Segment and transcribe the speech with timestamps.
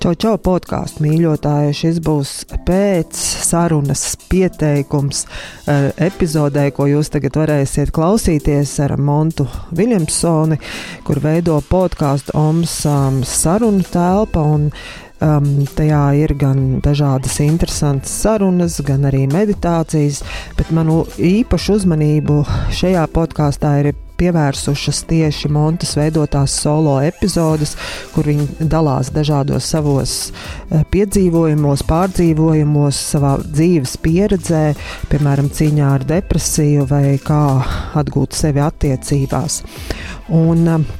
[0.00, 1.74] Čau, čau, podkāstu mīļotāji.
[1.76, 2.30] Šis būs
[2.64, 9.44] pēc sarunas pieteikums uh, epizodē, ko jūs tagad varēsiet klausīties ar Montu
[9.76, 10.56] Viljamsoni,
[11.04, 14.40] kur veido podkāstu Oms um, sarunu telpa.
[14.40, 14.70] Un,
[15.20, 20.24] um, tajā ir gan dažādas interesantas sarunas, gan arī meditācijas,
[20.56, 27.76] bet manu īpašu uzmanību šajā podkāstā ir pievērsušas tieši Montes veidotās solo epizodes,
[28.14, 34.64] kur viņi dalās dažādos savos eh, piedzīvojumos, pārdzīvojumos, savā dzīves pieredzē,
[35.12, 37.44] piemēram, cīņā ar depresiju vai kā
[38.00, 39.62] atgūt sevi attiecībās.
[40.40, 40.90] Un, eh,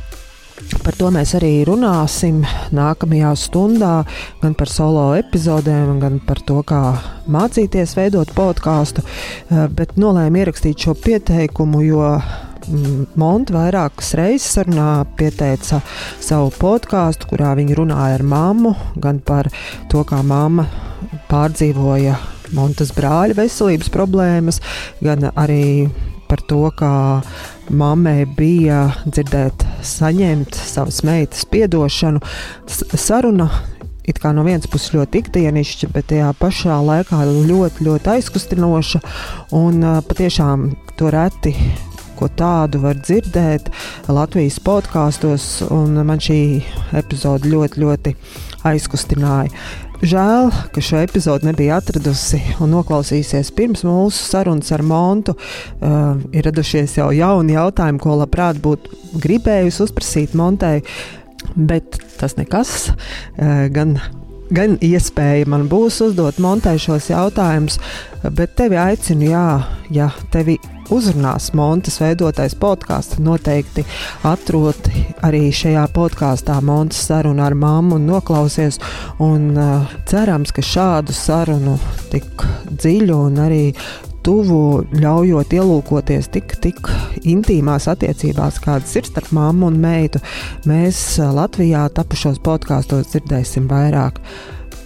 [0.84, 2.44] Par to mēs arī runāsim
[2.76, 4.04] nākamajā stundā,
[4.42, 6.94] gan par solo epizodēm, gan par to, kā
[7.26, 9.02] mācīties veidot podkāstu.
[9.02, 12.12] Eh, bet nolēmu ierakstīt šo pieteikumu, jo
[13.18, 15.80] Monta vairākas reizes sarunā pieteica
[16.22, 19.48] savu podkāstu, kurā viņa runāja ar mammu, gan par
[19.90, 20.68] to, kā mamma
[21.30, 22.14] pārdzīvoja
[22.54, 24.60] Montas brāļa veselības problēmas,
[25.02, 25.88] gan arī
[26.30, 26.92] par to, kā
[27.74, 32.22] mammai bija dzirdēt, saņemt savas meitas piedošanu.
[32.70, 33.50] Saruna
[34.06, 39.02] it kā no vienas puses ļoti ikdienišķa, bet tajā pašā laikā ļoti, ļoti aizkustinoša
[39.58, 41.54] un patiešām to reti
[42.20, 43.70] ko tādu var dzirdēt
[44.12, 46.40] Latvijas podkāstos, un man šī
[47.00, 48.16] epizode ļoti, ļoti
[48.68, 49.52] aizkustināja.
[50.00, 55.34] Žēl, ka šo epizodi nebija atradusi un noklausījusies pirms mūsu sarunas ar Montu.
[55.36, 60.80] Uh, ir radušies jau jauni jautājumi, ko labprāt būtu gribējusi uzprasīt Montei,
[61.52, 62.88] bet tas nekas.
[63.36, 63.98] Uh, gan
[64.50, 67.78] gan iespēja man būs uzdot Montai šos jautājumus,
[68.34, 69.46] bet tevi aicinu, jā,
[69.94, 70.58] ja tevi
[70.94, 73.84] uzrunās Montes veidotais podkāsts, noteikti
[74.28, 74.90] atrod
[75.26, 78.80] arī šajā podkāstā Montes sarunu ar mammu un noklausies.
[79.22, 81.78] Un, uh, cerams, ka šādu sarunu
[82.12, 83.64] tik dziļu un arī
[84.24, 86.90] tuvu, ļaujot ielūkoties tik, tik
[87.28, 90.20] intīmās attiecībās, kādas ir starp mammu un meitu,
[90.68, 91.02] mēs
[91.36, 94.20] Latvijā tapušos podkāstos dzirdēsim vairāk.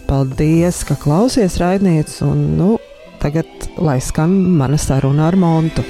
[0.04, 2.74] Paldies, ka klausies raidnieces, un nu,
[3.24, 3.48] tagad
[3.80, 5.80] lai skan mana saruna ar Montu.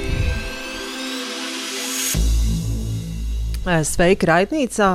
[3.65, 4.91] Sveiki, raidnīcā!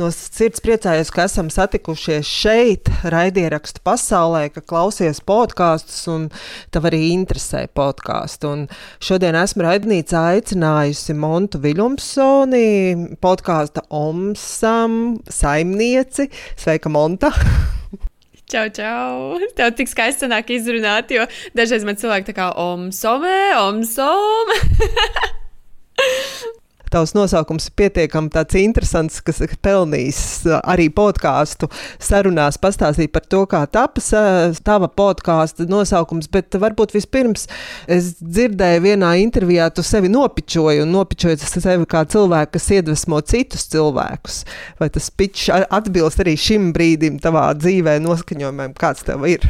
[0.00, 6.26] No sirds priecājos, ka esam satikušies šeit, raidierakstu pasaulē, ka klausies podkāstus un
[6.74, 8.54] tev arī interesē podkāstu.
[9.04, 12.66] Šodien esmu raidnīcā aicinājusi Montu Viljumsoni,
[13.22, 16.30] podkāsta Omsam saimnieci.
[16.56, 17.30] Sveika, Monta!
[18.46, 19.40] Čau, čau!
[19.58, 21.24] Tev tik skaisti sanāk izrunāt, jo
[21.58, 24.52] dažreiz man cilvēki tā kā omsomē, omsom.
[26.92, 30.18] tavs nosaukums ir pietiekami tāds interesants, kas pelnīs
[30.62, 31.68] arī podkāstu
[32.02, 34.10] sarunās pastāstīt par to, kā tapas
[34.66, 37.46] tava podkāstu nosaukums, bet varbūt vispirms
[37.90, 43.66] es dzirdēju vienā intervijā, tu sevi nopičoji un nopičoji sevi kā cilvēku, kas iedvesmo citus
[43.72, 44.42] cilvēkus.
[44.80, 49.46] Vai tas pičs atbilst arī šim brīdim tavā dzīvē noskaņojumam, kāds tev ir?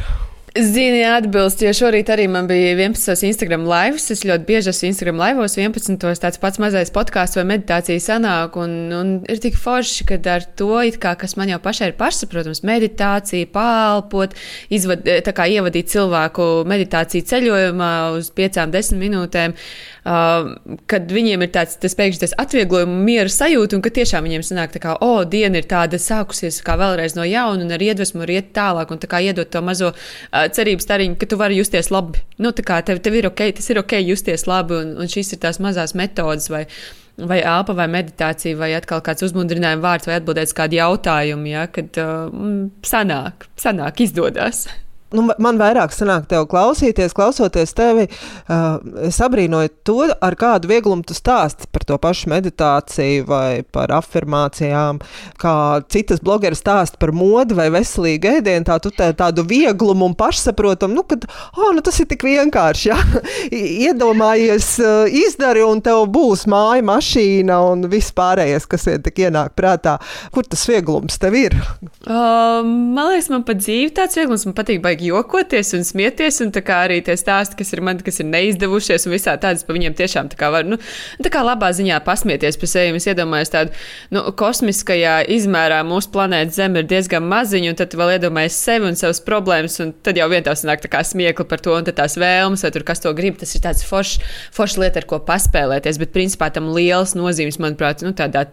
[0.57, 3.21] Zini, atbilst, jo šorīt arī man bija 11.
[3.27, 3.99] Instagram live.
[3.99, 5.99] Es ļoti bieži esmu Instagram live, 11.
[6.23, 8.57] tāds pats mazais podkāsts vai meditācija sanāk.
[8.57, 12.63] Un, un ir tik forši, ka ar to, kā, kas man jau pašai ir pašsaprotams,
[12.65, 14.33] meditācija, pālpot,
[14.73, 19.53] izvad, ievadīt cilvēku meditāciju ceļojumā uz 5-10 minūtēm.
[20.07, 20.53] Uh,
[20.87, 24.93] kad viņiem ir tāds pēkšņi tas atvieglojuma, miera sajūta, un ka tiešām viņiem sanāk, tā
[24.95, 28.53] o, oh, diena ir tāda sākusies kā vēlreiz no jauna, un ar iedvesmu var iet
[28.55, 32.21] tālāk, un tā iedot to mazo uh, cerības stariņu, ka tu vari justies labi.
[32.41, 35.35] Nu, tā kā tev, tev ir ok, tas ir ok justies labi, un, un šīs
[35.35, 36.65] ir tās mazās metodas vai
[37.17, 41.63] vai elpa, vai meditācija, vai atkal kāds uzmundrinājuma vārds, vai atbildēt uz kādu jautājumu, ja,
[41.73, 42.27] kad uh,
[42.85, 44.67] sanāk, sanāk, izdodas.
[45.15, 48.07] Nu, man vairāk sanāk tev klausīties, klausoties tevi.
[48.47, 48.75] Uh,
[49.07, 54.99] es abrīnoju to, ar kādu vieglumu tu stāsti par to pašu meditāciju vai par afirmācijām.
[55.39, 55.53] Kā
[55.93, 60.97] citas blogeris stāsta par modi vai veselīgu ēdienu, tā tu tā, tādu vieglumu un pašsaprotamu,
[60.99, 61.23] nu, kad
[61.55, 62.75] oh, nu, tas ir tik vienkārši.
[62.87, 62.95] Ja?
[63.51, 69.97] Iedomājies, uh, izdari un tev būs māja, mašīna un viss pārējais, kas ienāk prātā.
[70.31, 71.55] Kur tas vieglums tev ir?
[72.05, 76.51] Uh, man liekas, man pat dzīve tāds vieglums, man patīk vajag jokoties un smieties, un
[76.51, 80.29] arī tie stāsti, kas ir man, kas ir neizdevušies, un visā tādas pa viņiem tiešām
[80.29, 80.77] tā kā var, nu,
[81.21, 82.97] tā kā labā ziņā pasmieties par sevi.
[82.97, 83.71] Es iedomājos tādu,
[84.11, 88.97] nu, kosmiskajā izmērā mūsu planēta Zeme ir diezgan maziņa, un tad vēl iedomājies sevi un
[88.97, 92.17] savas problēmas, un tad jau vien tās nāk tā kā smiekli par to, un tās
[92.17, 94.17] vēlmes, vai tur kas to grib, tas ir tāds foršs,
[94.55, 98.47] foršs lieta, ar ko paspēlēties, bet principā tam liels nozīmes, manuprāt, nu, tādā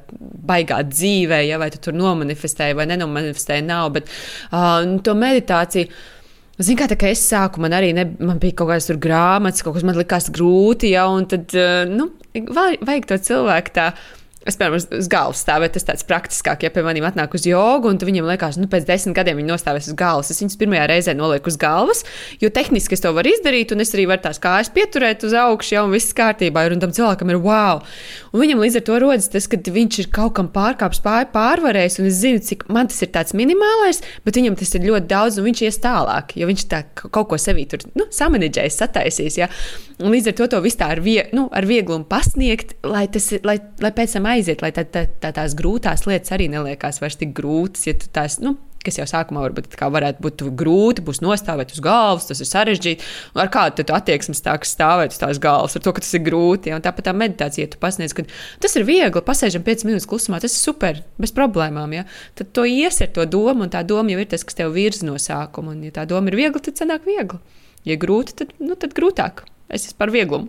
[0.44, 4.10] baigā dzīvē, ja vai tu tur nomanifestēji vai nenomanifestēji, nav, bet
[4.52, 5.88] uh, to meditāciju.
[6.54, 9.74] Ziniet, kā, tā, kā es sāku, man arī ne, man bija kaut kādas grāmatas, kaut
[9.74, 11.50] kas man likās grūti, ja, un tad,
[11.90, 12.12] nu,
[12.54, 13.88] vajag to cilvēku tā
[14.44, 17.96] Es, piemēram, uz galvas stāvēju, tas tāds praktiskāk, ja pie maniem atnāk uz jogu, un
[17.96, 20.28] viņiem liekas, nu, pēc desmit gadiem viņi nostāvēs uz galvas.
[20.34, 22.04] Es viņus pirmajā reizē nolieku uz galvas,
[22.42, 25.78] jo tehniski es to varu izdarīt, un es arī varu tās kājas pieturēt uz augšu,
[25.78, 27.80] jau viss kārtībā ir, un tam cilvēkam ir wow.
[28.34, 31.98] Un viņam līdz ar to rodas tas, ka viņš ir kaut kam pārkāpis pāri, pārvarējis,
[32.02, 35.40] un es zinu, cik man tas ir tāds minimālais, bet viņam tas ir ļoti daudz,
[35.40, 39.40] un viņš ies tālāk, jo viņš tā kaut ko sevī tur nu, samanģējis, sataisīs.
[39.40, 39.48] Ja?
[40.02, 43.28] Un līdz ar to to visu tā ar, vie, nu, ar vieglumu pasniegt, lai, tas,
[43.46, 47.18] lai, lai pēc tam aiziet, lai tā, tā, tā, tās grūtās lietas arī neliekās vairs
[47.20, 47.86] tik grūtas.
[47.88, 52.42] Ja tās, nu, kas jau sākumā varbūt varētu būt grūti, būs nostāvēt uz galvas, tas
[52.42, 53.08] ir sarežģīti.
[53.40, 56.72] Ar kādu attieksmi stāks stāvēt uz tās galvas, ar to, ka tas ir grūti.
[56.72, 56.80] Ja?
[56.84, 58.26] Tāpat tā meditācija, ja tu pasniedz, ka
[58.62, 61.96] tas ir viegli, pasēžam 5 minūtes klusumā, tas ir super, bez problēmām.
[61.96, 62.06] Ja?
[62.38, 65.08] Tad to ies ar to domu, un tā doma jau ir tas, kas tev virza
[65.08, 65.74] no sākuma.
[65.74, 67.40] Un, ja tā doma ir viegla, tad sanāk viegli.
[67.88, 69.44] Ja grūti, tad, nu, tad grūtāk.
[69.74, 70.48] Es esmu par vieglumu.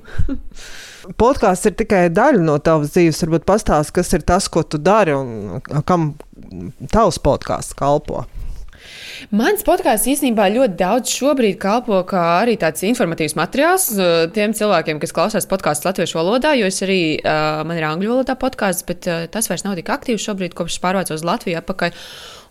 [1.22, 3.24] Podkāsts ir tikai daļa no tavas dzīves.
[3.26, 6.14] Varbūt pastāst, kas ir tas, ko tu dari un kam
[6.94, 8.26] tavs podkāsts kalpo.
[9.34, 15.00] Mans podkāsts īstenībā ļoti daudz šobrīd kalpo kā arī tāds informatīvs materiāls uh, tiem cilvēkiem,
[15.02, 19.10] kas klausās podkāstu latviešu valodā, jo es arī, uh, man ir angļu valodā podkāsts, bet
[19.10, 21.98] uh, tas vairs nav tik aktīvs šobrīd, kopš pārvācos uz Latviju atpakaļ.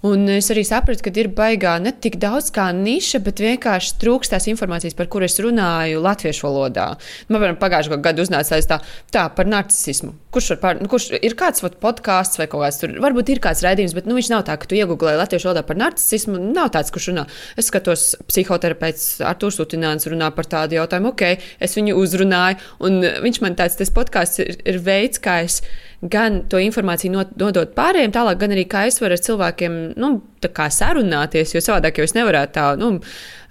[0.05, 4.35] Un es arī sapratu, ka ir baigā ne tik daudz kā niša, bet vienkārši trūkst
[4.35, 6.91] tās informācijas, par kur es runāju latviešu valodā.
[7.31, 8.79] Man, piemēram, pagājušā gada uznāca tā,
[9.15, 10.13] tā par narcismu.
[10.35, 13.65] Kurš, par, nu, kurš ir kāds vat, podkāsts vai kaut kāds tur, varbūt ir kāds
[13.65, 16.37] raidījums, bet nu, viņš nav tā, ka tu iegūlēji latviešu valodā par narcismu.
[16.53, 17.25] Nav tāds, kurš runā.
[17.57, 23.41] Es skatos, psihoterapeits Artūrs Utināns runā par tādu jautājumu, ok, es viņu uzrunāju, un viņš
[23.47, 25.63] man tāds, tas podkāsts ir, ir veids, kā es
[26.11, 30.11] gan to informāciju nodot pārējiem, tālāk, gan arī kā es varu ar cilvēkiem nu,
[30.45, 31.55] sarunāties.
[31.55, 32.91] Jo savādāk jau es nevarētu tā, nu,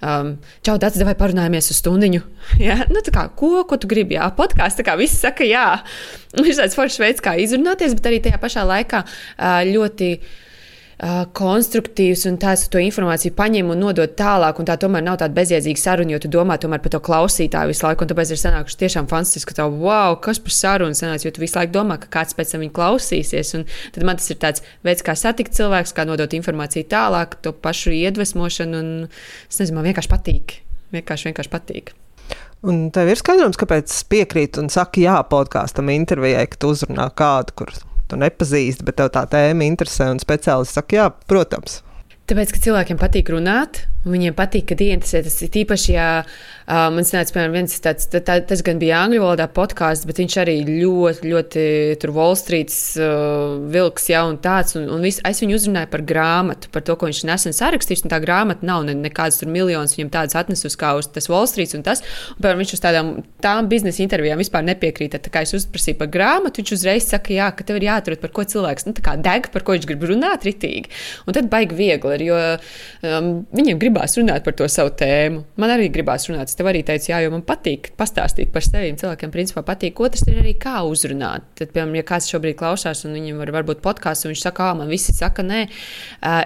[0.06, 0.30] um,
[0.62, 2.22] čau, tāds, vai parunājamies uz stundiņu.
[2.66, 2.78] ja?
[2.92, 4.18] nu, kā, ko, ko tu gribi?
[4.18, 5.66] Jā, podkāsts, kā viss saka, jā.
[6.38, 9.04] Viņš ir tāds foršs veids, kā izrunāties, bet arī tajā pašā laikā
[9.70, 10.14] ļoti
[11.02, 14.60] uh, konstruktīvs un tās to informāciju paņem un nodod tālāk.
[14.60, 18.08] Un tā tomēr nav tāda bezjēdzīga saruna, jo tu domā par to klausītāju visu laiku.
[18.10, 21.58] Tāpēc ir sanākuši tiešām fantastiski, ka tev, wow, kas par sarunu sanāca, jo tu visu
[21.58, 23.54] laiku domā, ka kāds pēc tam viņu klausīsies.
[23.58, 27.54] Un tad man tas ir tāds veids, kā satikt cilvēkus, kā nodot informāciju tālāk, to
[27.54, 28.84] pašu iedvesmošanu.
[28.84, 28.94] Un
[29.50, 30.58] es nezinu, man vienkārši patīk.
[30.94, 31.94] Vienkārši, vienkārši patīk.
[32.64, 37.52] Un tev ir skaidrums, kāpēc piekrīt un saka jā podkāstam, intervijai, ka tu uzrunā kādu,
[37.60, 41.80] kurš tu nepazīsti, bet tev tā tēma interesē, un speciālists saka, jā, protams.
[42.24, 45.22] Tāpēc, ka cilvēkiem patīk runāt, Viņiem patīk, kad ieinteresē.
[45.24, 46.08] Tas ir īpaši, ja
[46.66, 50.20] uh, man nāca, piemēram, viens tāds, tā, tā, tas gan bija angļu valodā podkāsts, bet
[50.20, 51.64] viņš arī ļoti, ļoti
[52.02, 54.76] tur Wall Street uh, vilks, ja un tāds.
[54.78, 58.04] Un, un vis, es viņu uzrunāju par grāmatu, par to, ko viņš nesen sarakstījis.
[58.10, 61.72] Tā grāmata nav ne, nekādas tur miljonus, viņam tādas atnesus kā uz tas Wall Street
[61.78, 62.04] un tas.
[62.34, 63.14] Un, piemēram, viņš uz tādām
[63.44, 65.16] tām biznesa intervijām vispār nepiekrīt.
[65.24, 68.34] Tā kā es uzprasīju par grāmatu, viņš uzreiz saka, jā, ka tev ir jāatrod, par
[68.36, 70.92] ko cilvēks nu, deg, par ko viņš grib runāt ritīgi.
[71.24, 75.44] Un tad baigi viegli, jo um, viņiem grib gribās runāt par to savu tēmu.
[75.60, 76.53] Man arī gribās runāt.
[76.54, 78.92] Es tev arī teicu, jā, jo man patīk pastāstīt par sevi.
[79.00, 79.98] Cilvēkiem, principā, patīk.
[80.06, 81.48] Otrs ir arī kā uzrunāt.
[81.58, 84.76] Tad, piemēram, ja kāds šobrīd klausās, un viņam var varbūt podkāsts, un viņš saka, ah,
[84.78, 85.64] man visi saka, nē,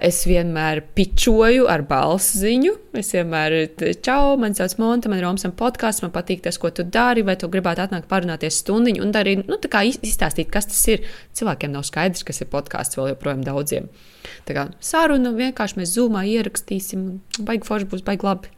[0.08, 2.73] es vienmēr pičoju ar balss ziņu.
[3.02, 3.59] Es vienmēr,
[4.00, 7.37] čau, man sauc Monta, man ir Romsam podkāsts, man patīk tas, ko tu dari, vai
[7.37, 11.04] tu gribētu atnākt parunāties stundiņu, un arī, nu, tā kā izstāstīt, kas tas ir.
[11.37, 13.92] Cilvēkiem nav skaidrs, kas ir podkāsts vēl joprojām daudziem.
[14.49, 18.56] Tā kā saruna vienkārši mēs zūmā ierakstīsim, un baigi forši būs, baigi labi.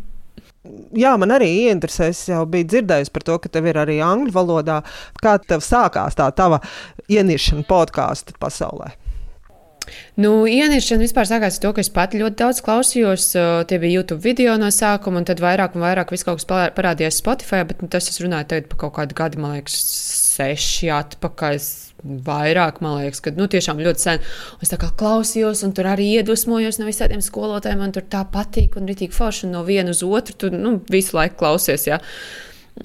[0.92, 2.18] Jā, man arī ieinteresēs.
[2.18, 4.80] Es jau biju dzirdējis par to, ka tev ir arī angļu valodā.
[5.22, 6.60] Kā tev sākās tā tava
[7.08, 8.92] ieniršana podkāstu pasaulē?
[10.20, 13.30] Nu, ieniršana vispār sākās ar to, ka es pati ļoti daudz klausījos.
[13.70, 17.22] Tie bija YouTube video no sākuma, un tad vairāk un vairāk viss kaut kas parādījās
[17.22, 17.64] Spotify.
[17.66, 19.80] Bet nu, tas es runāju tagad par kaut kādu gadu, man liekas,
[20.36, 21.56] seši atpakaļ
[22.04, 24.28] vairāk, man liekas, ka nu, tiešām ļoti sen.
[24.64, 27.82] Es tā kā klausījos, un tur arī iedvesmojos no visiem skolotājiem.
[27.82, 31.40] Man tur tā patīk, un rītīgi forši, no viena uz otru tu nu, visu laiku
[31.42, 31.86] klausies.
[31.90, 32.00] Ja?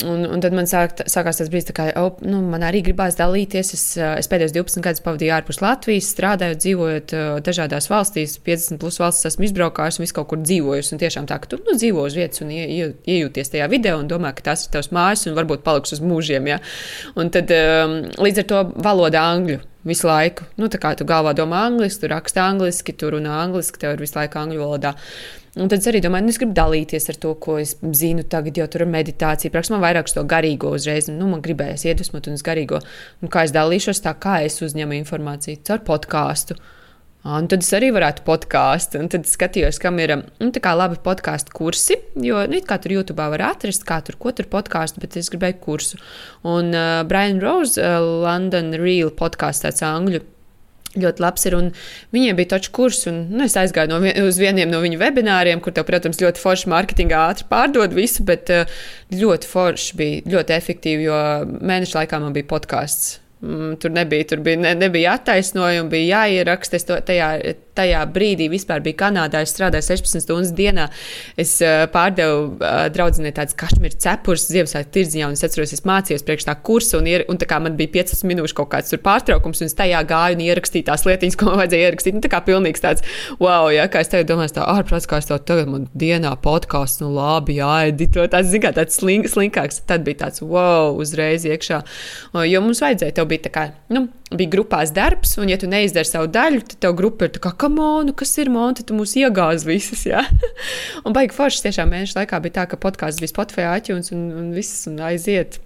[0.04, 3.72] Un, un tad man sāk, sākās tas brīdis, ka oh, nu, man arī gribās dalīties.
[3.77, 7.13] Es, es pēdējos 12 gadus pavadīju ārpus Latvijas, strādājot, dzīvojot
[7.46, 8.36] dažādās valstīs.
[8.44, 10.96] 50 plus valstis esmu izbraukājis un visu kaut kur dzīvojusi.
[10.96, 14.01] Un tiešām tā, ka tu nu, dzīvo uz vietas un ie, ie, iejūties tajā video
[14.01, 16.51] un domā, ka tas ir tavs mājas un varbūt paliks uz mūžiem.
[16.51, 16.60] Ja?
[17.15, 20.50] Un tad līdz ar to valoda angļu visu laiku.
[20.60, 24.04] Nu, tā kā tu galvā domā angliski, tu raksti angliski, tu runā angliski, tev ir
[24.04, 24.96] visu laiku angļu valodā.
[25.55, 28.57] Un tad es arī domāju, nu, es gribu dalīties ar to, ko es zinu tagad,
[28.59, 29.51] jo tur ir meditācija.
[29.53, 32.81] Praks, man vairāk to garīgo uzreiz, nu, man gribējās iedvesmot un uz garīgo.
[33.24, 36.59] Un kā es dalīšos, tā kā es uzņemu informāciju caur podkāstu.
[37.25, 41.97] Un tad es arī varētu podkāstu, un tad skatījos, kam ir nu, labi podkāstu kursi.
[42.21, 45.62] Jo, nu, kā tur YouTube var atrast, kā tur, ko tur podkāstu, bet es gribēju
[45.63, 46.03] kursu.
[46.43, 50.21] Un uh, Brian Rose, uh, London Real podkāsts, tāds angļu
[51.02, 51.58] ļoti labs ir.
[52.16, 55.64] Viņiem bija taču kurs, un nu, es aizgāju no vien, uz vieniem no viņu webināriem,
[55.64, 58.80] kur, tev, protams, ļoti forši mārketingā ātri pārdod visu, bet uh,
[59.16, 61.22] ļoti forši bija, ļoti efektīvi, jo
[61.60, 63.25] mēneša laikā man bija podkāsts.
[63.46, 66.80] Mm, tur nebija, tur bija, ne, nebija attaisnojumi, bija jāieraksta.
[66.80, 67.30] Es to, tajā
[67.75, 69.42] tajā brīdī vispār bija Kanādā.
[69.44, 70.88] Es strādāju 16 stundas dienā.
[71.40, 76.25] Es uh, pārdevu uh, draudzenei tādas kašmīra cepures Ziemassvētku tirdziņā, un es atceros, es mācījos
[76.25, 79.62] priekš tā kursa, un, ier, un tā kā man bija 15 minūšu kaut kāds pārtraukums,
[79.62, 82.18] un es tajā gāju un ierakstīju tās lietiņas, ko man vajadzēja ierakstīt.
[82.18, 83.06] Nu, tā kā pilnīgs tāds,
[83.42, 87.06] wow, ja, kā es tagad domāju, tā ārprāts, kā es to tagad man dienā podkāstu,
[87.06, 89.82] nu labi, jāedito, tāds, zin kā, tāds slink, slinkāks.
[89.90, 91.82] Tad bija tāds, wow, uzreiz iekšā.
[92.46, 96.10] Jo mums vajadzēja, tev bija tā kā, nu, bija grupās darbs, un, ja tu neizdari
[96.10, 99.70] savu daļu, tad tev grupa ir tā kā, kamonu, kas ir monēta, tu mūs iegāzi
[99.70, 100.06] visas.
[100.08, 100.24] Ja?
[101.06, 104.51] un baigi foršs tiešām mēnešu laikā bija tā, ka podkāsts bija Spotify, iTunes un, un
[104.56, 105.60] viss un aiziet.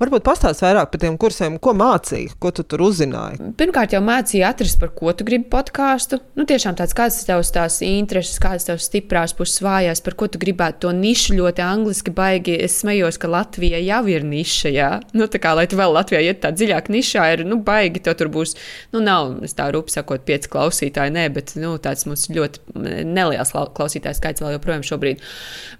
[0.00, 3.52] Varbūt pastāst vairāk par tiem kursiem, ko mācīja, ko tu tur uzzināji.
[3.60, 6.20] Pirmkārt, jau mācīja atrast, par ko tu gribi podkāstu.
[6.38, 10.30] Nu, tiešām tāds, kāds ir tavs tās intereses, kādas tavs stiprās puses, vājās, par ko
[10.30, 12.56] tu gribētu to nišu ļoti angliski baigi.
[12.66, 14.72] Es smējos, ka Latvija jau ir niša.
[14.74, 14.90] Jā.
[15.16, 18.14] Nu, tā kā lai tu vēl Latvijā iet tā dziļāk nišā, ir nu, baigi, to
[18.18, 18.56] tur būs.
[18.94, 23.52] Nu, nav, es tā rūpīgi sakot, pieci klausītāji, nē, bet nu, tāds mums ļoti neliels
[23.76, 25.22] klausītājs skaits vēl joprojām šobrīd.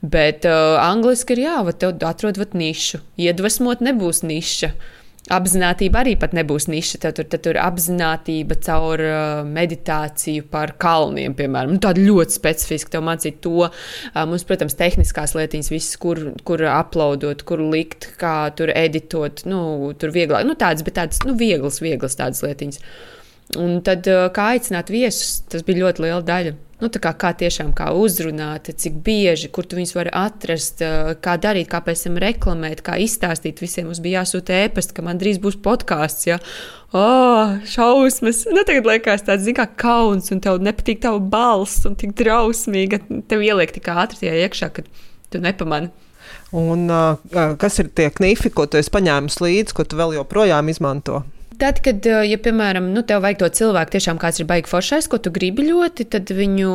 [0.03, 4.75] Bet uh, angliski ir jā, va, tev atrod vat nišu, iedvesmot varbūt nebūs niša.
[5.31, 6.99] Apzinātība arī pat nebūs niša.
[7.03, 11.75] Tad tur, tad tur apziņotība caur uh, meditāciju par kalniem, piemēram.
[11.75, 12.91] Nu, tāda ļoti specifiska.
[12.97, 13.69] Tev mācīt to.
[13.69, 19.45] Uh, mums, protams, tehniskās lietiņas, visas, kur, kur uploadot, kur likt, kā tur editot.
[19.47, 22.83] Nu, tur vieglāk, nu, tādas, bet tādas nu, vieglas, vieglas tādas lietiņas.
[23.59, 27.73] Un tad, uh, kā aicināt viesus, tas bija ļoti liela daļa nu, kā, kā tiešām
[27.77, 30.83] kā uzrunāt, cik bieži, kur tu viņus vari atrast,
[31.25, 33.91] kā darīt, kā pēc tam reklamēt, kā izstāstīt visiem.
[33.91, 36.29] Mums bija jāsūta ēpasta, ka man drīz būs podkāsts.
[36.31, 36.41] Ja?
[36.97, 38.47] Oh, šausmas!
[38.51, 43.03] Nu, tagad liekas, tāds kā kauns, un tev nepatīk tava balss, un tik drausmīga.
[43.31, 44.87] Tev ieliek tik ātri tajā iekšā, ka
[45.31, 45.93] tu nepamani.
[46.57, 50.73] Un, uh, kas ir tie knifi, ko tu esi paņēmis līdzi, ko tu vēl joprojām
[50.73, 51.23] izmanto?
[51.61, 55.05] Tad, kad, eh, ja, piemēram, nu, tev vajag to cilvēku, tiešām kāds ir baigi foršais,
[55.13, 56.71] ko tu gribi ļoti, tad viņu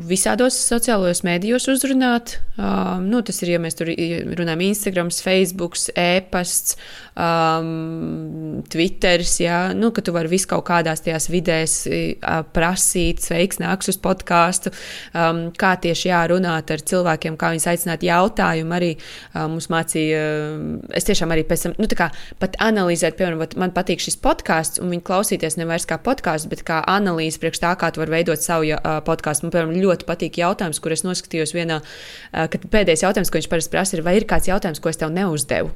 [0.00, 2.38] visādos sociālajos mēdījos uzrunāt.
[2.54, 6.78] Um, nu, tas ir, ja mēs tur runājam, Instagram, Facebook, e-pasts,
[7.18, 13.58] um, Twitteris, jā, nu, ka tu vari visu kaut kādās tajās vidēs uh, prasīt, sveiks,
[13.60, 14.72] nāks uz podkāstu,
[15.12, 18.78] um, kā tieši jārunāt ar cilvēkiem, kā viņus aicināt jautājumu.
[18.78, 23.18] Arī uh, mums mācīja, uh, es tiešām arī pēc tam, nu, tā kā pat analizēt,
[23.18, 27.40] piemēram, man patīk šis šis podkāsts, un viņu klausīties nevis kā podkāstu, bet kā analīzi
[27.42, 29.46] priekš tā, kā tu vari veidot savu uh, podkāstu.
[29.46, 33.50] Man, piemēram, ļoti patīk jautājums, kur es noskatījos vienā, uh, kad pēdējais jautājums, ko viņš
[33.50, 35.74] parasti prasa, ir, vai ir kāds jautājums, ko es tev neuzdevu.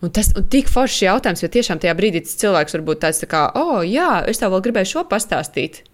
[0.00, 3.28] Un tas ir tik foršs jautājums, jo tiešām tajā brīdī cilvēks var būt tāds, tā
[3.28, 5.84] kā, oh, jā, es tev vēl gribēju šo pastāstīt.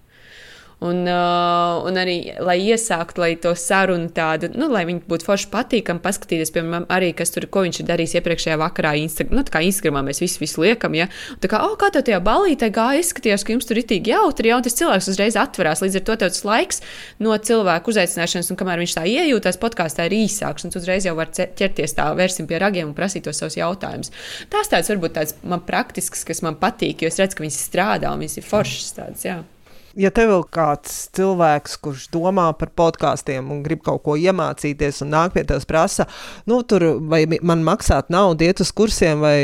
[0.85, 5.49] Un, uh, un arī, lai iesāktu, lai to sarunu tādu, nu, lai viņi būtu forši
[5.49, 8.93] patīkami, paskatīties, piemēram, arī, kas tur, ko viņš ir darījis iepriekšējā vakarā.
[9.01, 11.09] Instagram, nu, tā kā Instagramā mēs visu, visu liekam, ja.
[11.33, 14.11] Un tā kā, oh, kā tev tajā balītē gāja, izskatījās, ka jums tur ir tik
[14.13, 15.81] jautri, ja, un tas cilvēks uzreiz atverās.
[15.81, 16.85] Līdz ar to tev tas laiks
[17.25, 21.17] no cilvēku uzaicināšanas, un kamēr viņš tā iejūtās, podkāstā ir īsāks, un tu uzreiz jau
[21.17, 24.13] var ķerties tā, vērsim pie ragiem un prasīt tos savus jautājumus.
[24.53, 28.13] Tās tāds varbūt tāds man praktisks, kas man patīk, jo es redzu, ka viņas strādā
[28.13, 29.45] un viņas ir foršas tādas, jā ja
[30.13, 35.35] tev ir kāds cilvēks, kurš domā par podkāstiem un grib kaut ko iemācīties, un nāk
[35.37, 36.09] pie tevis prasa,
[36.47, 39.39] nu, tur vai man maksāt naudu, iet uz kursiem vai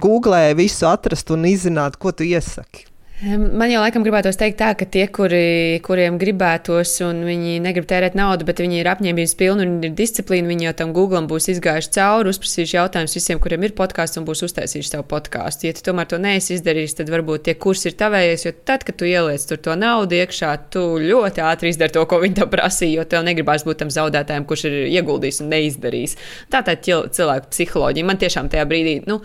[0.00, 2.88] googlē visu atrast un izzināt, ko tu iesaki.
[3.18, 8.14] Man jau laikam gribētos teikt tā, ka tie, kuri, kuriem gribētos, un viņi negrib tērēt
[8.14, 11.90] naudu, bet viņi ir apņēmības pilni un ir disciplīna, viņi jau tam Google būs izgājuši
[11.96, 15.66] cauri, uzprasījuši jautājumus visiem, kuriem ir podkāsts un būs uztaisījuši savu podkāstu.
[15.66, 19.00] Ja tu tomēr to neesi izdarījis, tad varbūt tie kursi ir tavējais, jo tad, kad
[19.02, 23.00] tu ieliec tur to naudu iekšā, tu ļoti ātri izdari to, ko viņi tev prasīja,
[23.00, 26.18] jo tev negribās būt tam zaudētājam, kurš ir ieguldījis un neizdarījis.
[26.54, 28.12] Tā tā ir cilvēku psiholoģija.
[28.14, 29.18] Man tiešām tajā brīdī, nu,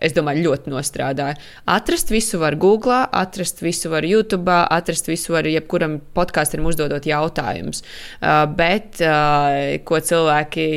[0.00, 1.38] es domāju, ļoti nostrādāja.
[1.70, 7.84] Atrast visu var Google, atrast visu var YouTube, atrast visu var jebkuram podkāstam uzdodot jautājumus.
[8.20, 10.70] Uh, bet uh, ko cilvēki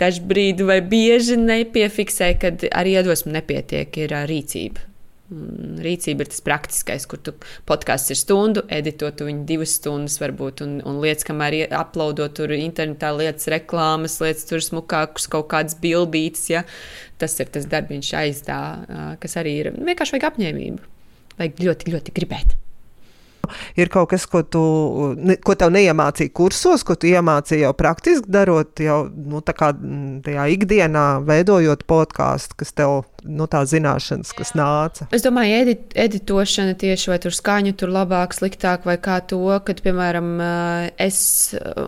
[0.00, 4.89] dažbrīd vai bieži nepiefiksē, kad arī iedvesmu nepietiek, ir uh, rīcība.
[5.30, 7.34] Rīcība ir tas praktiskais, kur tu
[7.68, 13.12] podkāsts ir stundu, editot viņu divas stundas, varbūt, un, un lietas, kamēr uploadot tur internetā
[13.14, 16.48] lietas, reklāmas, lietas, tur smukākas, kaut kādas bildītas.
[16.50, 16.64] Ja?
[17.22, 18.58] Tas ir tas darbiņš aiz tā,
[19.22, 20.90] kas arī ir vienkārši vajag apņēmību.
[21.38, 22.58] Vajag ļoti, ļoti gribēt.
[23.78, 24.62] Ir kaut kas, ko, tu,
[25.44, 31.86] ko tev neiemācīja kursos, ko tu iemācīji jau praktiski darot, jau nu, tajā ikdienā, veidojot
[31.90, 35.06] podkāstu, kas tev nu, tā zināšanas, kas nāca?
[35.14, 39.82] Es domāju, edit, editošana tieši vai tur skaņu, tur labāk, sliktāk, vai kā to, kad,
[39.84, 40.30] piemēram,
[41.00, 41.20] es,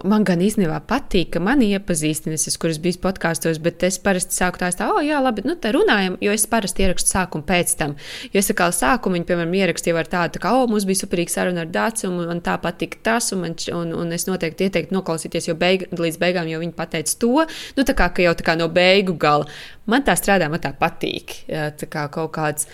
[0.09, 4.71] man gan īstenībā patīk, ka mani iepazīstinas, kuras biju podkāstos, bet es parasti sāku tā,
[4.77, 7.97] tā, oh, jā, labi, nu, te runājam, jo es parasti ierakstu sākumu pēc tam.
[8.33, 11.37] Jo es kā sākumu, viņi, piemēram, ierakstīja ar tādu, tā kā, oh, mums bija superīga
[11.37, 14.97] saruna ar Dācu, un man tā patika tas, un, man, un, un es noteikti ieteiktu
[14.97, 17.47] noklausīties, jo beig, līdz beigām jau viņi pateica to,
[17.79, 19.49] nu, tā kā, ka jau tā kā no beigu gala.
[19.89, 21.22] Man tā strādā, man tā patīk.
[21.49, 22.69] Tā kā kaut kāds,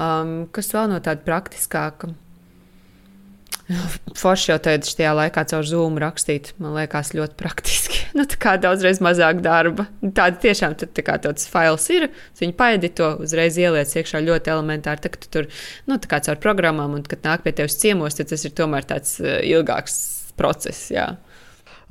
[0.00, 2.12] um, kas vēl no tāda praktiskāka.
[4.20, 8.00] Forši jau tādā šajā laikā caur Zoom rakstīt, man liekas, ļoti praktiski.
[8.18, 9.88] nu, tā kā daudzreiz mazāk darba.
[10.02, 12.08] Tāda tiešām tad, tā kā tāds fails ir,
[12.40, 15.04] viņi paedito, uzreiz ieliec iekšā ļoti elementāri.
[15.04, 15.50] Tā, tu tur,
[15.88, 18.88] nu, tā kā caur programmām, un kad nāk pie tevis ciemos, tad tas ir tomēr
[18.88, 20.00] tāds uh, ilgāks
[20.38, 20.90] process.
[20.92, 21.12] Jā.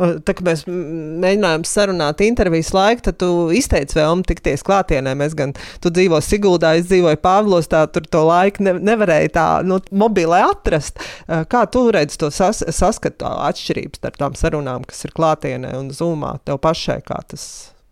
[0.01, 5.13] Tā kā mēs mēģinājām sarunāt intervijas laiku, tad tu izteici vēlmi tikties klātienē.
[5.19, 5.53] Mēs gan,
[5.83, 10.41] tu dzīvo Siguldā, es dzīvoju Pāvlos, tā tur to laiku ne, nevarēja tā nu, mobilē
[10.47, 11.01] atrast.
[11.27, 16.37] Kā tu redzi to sas, saskatu atšķirības starp tām sarunām, kas ir klātienē un zūmā
[16.47, 17.45] tev pašai, kā tas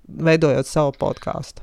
[0.10, 1.62] veidojot savu podkāstu?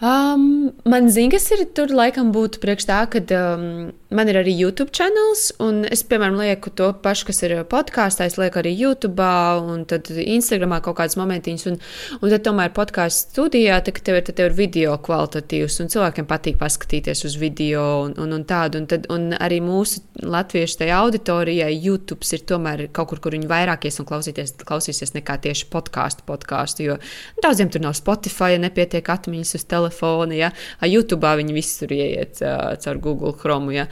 [0.00, 4.54] Um, man zina, kas ir tur laikam būtu priekš tā, ka um, man ir arī
[4.56, 9.26] YouTube kanāls, un es, piemēram, lieku to pašu, kas ir podkāstā, es lieku arī YouTube,
[9.60, 11.76] un tad Instagramā kaut kādas momentiņas, un,
[12.16, 16.30] un tad tomēr podkāstu studijā, tad tev ir, tad tev ir video kvalitatīvs, un cilvēkiem
[16.32, 20.96] patīk paskatīties uz video un, un, un tādu, un, tad, un arī mūsu latviešu tajā
[20.96, 26.24] auditorijai YouTube ir tomēr kaut kur, kur viņi vairāk ies un klausīsies nekā tieši podkāstu
[26.24, 26.98] podkāstu, jo
[27.44, 30.50] daudziem tur nav Spotify, nepietiek atmiņas uz telefonu telefona, ja
[30.86, 33.74] YouTube viņi visi tur ieiet caur Google Chrome.
[33.74, 33.86] Ja.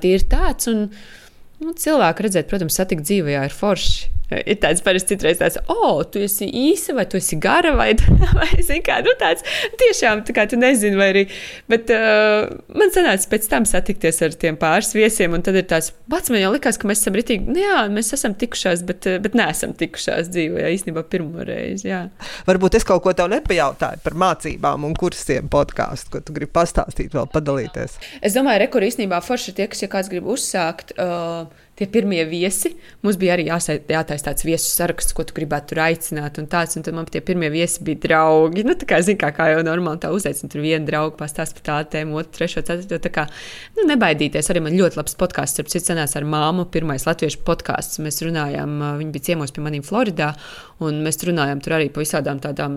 [0.00, 0.88] Tie ir tāds, un
[1.60, 4.10] nu, cilvēku redzēt, protams, satikt dzīvē, ir forši.
[4.30, 7.88] Ir tāds parasti citreiz tāds, oh, tu esi īsa, vai tu esi gara, vai,
[8.38, 9.42] vai zini, kā, nu tāds
[9.80, 11.24] tiešām, tā kā tu nezini, vai arī,
[11.70, 15.90] bet uh, man sanāca pēc tam satikties ar tiem pāris viesiem, un tad ir tāds,
[16.10, 19.38] pats man jau likās, ka mēs esam ritīgi, nu jā, mēs esam tikušās, bet, bet
[19.38, 22.04] neesam tikušās dzīvē, jā, īstenībā pirmo reizi, jā.
[22.46, 27.18] Varbūt es kaut ko tev nepajautāju par mācībām un kursiem podkāstu, ko tu gribi pastāstīt
[27.18, 27.98] vēl padalīties.
[28.22, 32.74] Es domāju, rekur īstenībā forši tie, kas, ja kāds grib uzsākt, uh, tie pirmie viesi.
[33.04, 36.36] Mums bija arī jātaisa tāds viesu saraksts, ko tu gribētu tur aicināt.
[36.40, 38.64] Un, tāds, un tad man tie pirmie viesi bija draugi.
[38.68, 41.94] Nu, kā, zin, kā, kā jau normāli tā uzaicina, tur viena drauga pastāsta par tādu
[41.94, 43.00] tēmu, otru, trešo, ceturto.
[43.06, 43.24] Tā kā
[43.78, 44.50] nu, nebaidīties.
[44.52, 48.02] Arī man ļoti labs podkāsts, ar citu senās ar māmu, pirmais latviešu podkāsts.
[48.04, 50.34] Mēs runājām, viņi bija ciemos pie maniem Floridā.
[50.84, 52.76] Un mēs runājām tur arī par visādām tādām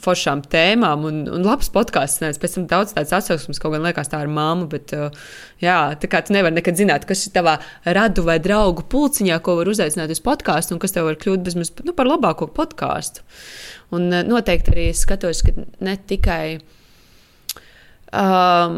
[0.00, 1.04] foršām tēmām.
[1.08, 2.40] Un, un labs podkāsts.
[2.40, 4.70] Pēc tam daudz tādas atsauksmes, kaut gan liekas tā ar māmu.
[4.72, 4.92] Bet,
[5.60, 9.56] jā, tā kā tu nevari nekad zināt, kas ir tavā radu vai draugu pulciņā, ko
[9.60, 13.24] var uzaicināt uz podkāstu un kas tev var kļūt bezmaz nu, par labāko podkāstu.
[13.92, 15.54] Un noteikti arī skatos, ka
[15.84, 16.44] ne tikai.
[18.12, 18.74] Um,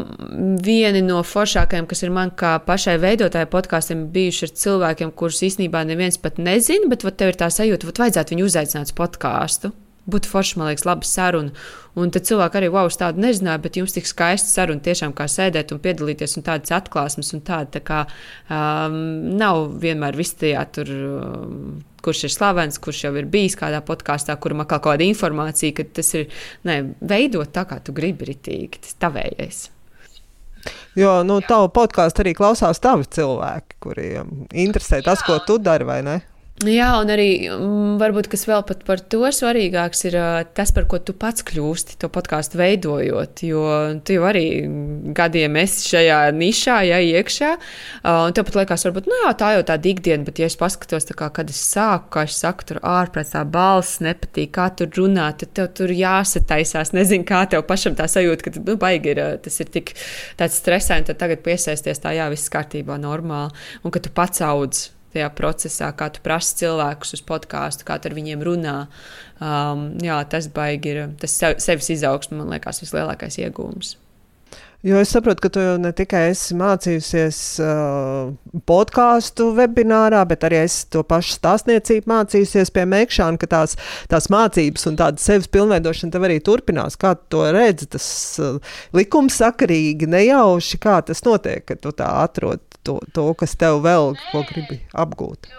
[0.63, 5.81] vieni no foršākajiem, kas ir man kā pašai veidotāji podkāstiem, bijuši ar cilvēkiem, kurus īstenībā
[5.83, 9.73] neviens pat nezina, bet tev ir tā sajūta, ka vajadzētu viņu uzaicināt uz podkāstu.
[10.05, 11.65] Būtu forši, man liekas, laba saruna.
[11.97, 15.71] Un tad cilvēki arī, wow, tādu nezināja, bet jums tik skaista saruna, tiešām kā sēdēt
[15.73, 18.99] un piedalīties, un tādas atklāsmes, un tāda tā kā um,
[19.39, 20.91] nav vienmēr viss tajā tur.
[20.93, 21.69] Um,
[22.05, 25.87] kurš ir slavens, kurš jau ir bijis kādā podkāstā, kuram ir kaut kāda informācija, ka
[25.97, 26.27] tas ir
[26.67, 29.63] ne, veidot tā, kā tu gribi, ritīgi, tas tavējais.
[30.97, 35.99] Jo, nu, tavu podkāstu arī klausās tavi cilvēki, kuriem interesē tas, ko tu dari, vai
[36.05, 36.19] ne?
[36.63, 40.15] Jā, un arī mm, varbūt kas vēl par to svarīgāks ir
[40.55, 43.43] tas, par ko tu pats kļūsti to podkāstu veidojot.
[43.43, 43.65] Jo
[44.07, 44.45] tu jau arī
[45.17, 47.49] gadiem esi šajā nišā, ja iekšā.
[48.07, 51.11] Un tev pat liekas, varbūt, nu jā, tā jau tāda ikdiena, bet ja es paskatos,
[51.11, 55.51] kā, kad es sāku, kā es saku, tur ārprātā balss nepatīk, kā tur runāt, tad
[55.59, 56.95] tev tur jāsataisās.
[56.95, 59.97] Nezinu, kā tev pašam tā sajūta, ka nu, baigi ir, tas ir tik
[60.39, 63.51] tāds stresaini, tad tagad piesaisties tā, jā, viss kārtībā, normāli.
[63.83, 68.11] Un ka tu pats audz tajā procesā, kā tu prasi cilvēkus uz podkāstu, kā tu
[68.11, 68.77] ar viņiem runā.
[69.41, 73.95] Um, jā, tas baigi ir tas sevis izaugsme, man liekas, vislielākais iegūms.
[74.85, 78.27] Jo es saprotu, ka tu jau ne tikai esi mācījusies uh,
[78.69, 83.73] podkāstu webinārā, bet arī esi to pašu stāstniecību mācījusies pie Mekšāna, ka tās,
[84.11, 86.99] tās mācības un tāda sevis pilnveidošana tev arī turpinās.
[87.01, 88.05] Kā tu to redzi, tas
[88.37, 94.13] uh, likumsakarīgi, nejauši, kā tas notiek, ka tu tā atrod to, to, kas tev vēl,
[94.51, 95.49] gribi apgūt.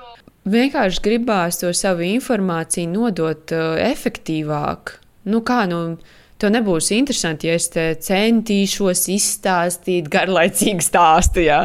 [0.47, 4.95] Vienkārši gribās to savu informāciju nodot uh, efektīvāk.
[5.27, 5.99] Nu, kā, nu,
[6.37, 7.71] Tev nebūs interesanti, ja es
[8.05, 11.47] centīšos izstāstīt garlaicīgu stāstu.
[11.47, 11.62] Ja?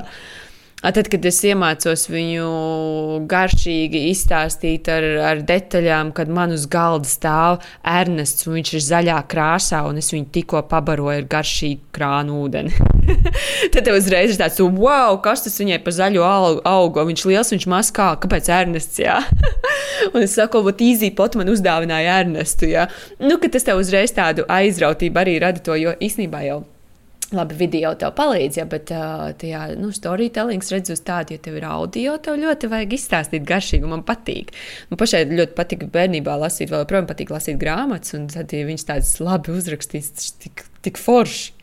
[0.81, 2.45] Tad, kad es iemācos viņu
[3.29, 9.19] garšīgi izstāstīt ar, ar detaļām, kad man uz galda stāv Ernests, un viņš ir zaļā
[9.29, 12.73] krāsā, un es viņu tikko pabaroju ar garšīgu krānu ūdeni.
[13.75, 16.25] Tad tev uzreiz ir tāds, wow, kas tas viņai pa zaļo
[16.65, 19.19] augu, viņš liels, viņš maz kā, kāpēc Ernests, jā?
[20.15, 22.89] un es saku, vat īzī pot man uzdāvināja Ernestu, jā?
[23.21, 26.63] Nu, tas tev uzreiz tādu aizrautību arī rada to, jo īsnībā jau
[27.31, 31.67] Labi, video tev palīdz, ja, bet tajā nu, storytellings redz uz tādu, ja tev ir
[31.69, 34.51] audio, tev ļoti vajag izstāstīt garšīgi, man patīk.
[34.91, 38.87] Man pašai ļoti patīk bērnībā lasīt, vēl joprojām patīk lasīt grāmatas, un tad, ja viņas
[38.89, 41.53] tādas labi uzrakstītas, tik, tik forši.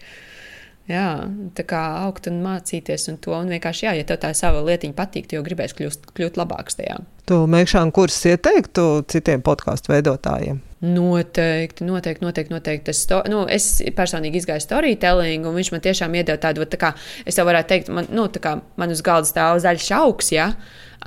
[0.89, 1.09] Jā,
[1.53, 4.97] tā kā augt un mācīties, un to un vienkārši, jā, ja tev tā sava lietiņa
[4.97, 6.97] patīk, jau gribēs kļūt, kļūt labāks tajā.
[7.29, 10.63] Tu mēģināji kursus ieteiktu citiem podkāstu veidotājiem?
[10.81, 12.55] Noteikti, noteikti, noteikti.
[12.55, 12.85] noteikti.
[12.87, 16.93] Tas, to, nu, es personīgi izgāju storytelling, un viņš man tiešām iedeva tādu, tā kā
[17.27, 20.31] es tev varētu teikt, man, nu, kā, man uz galda stāv zaļš augs.
[20.37, 20.53] Ja?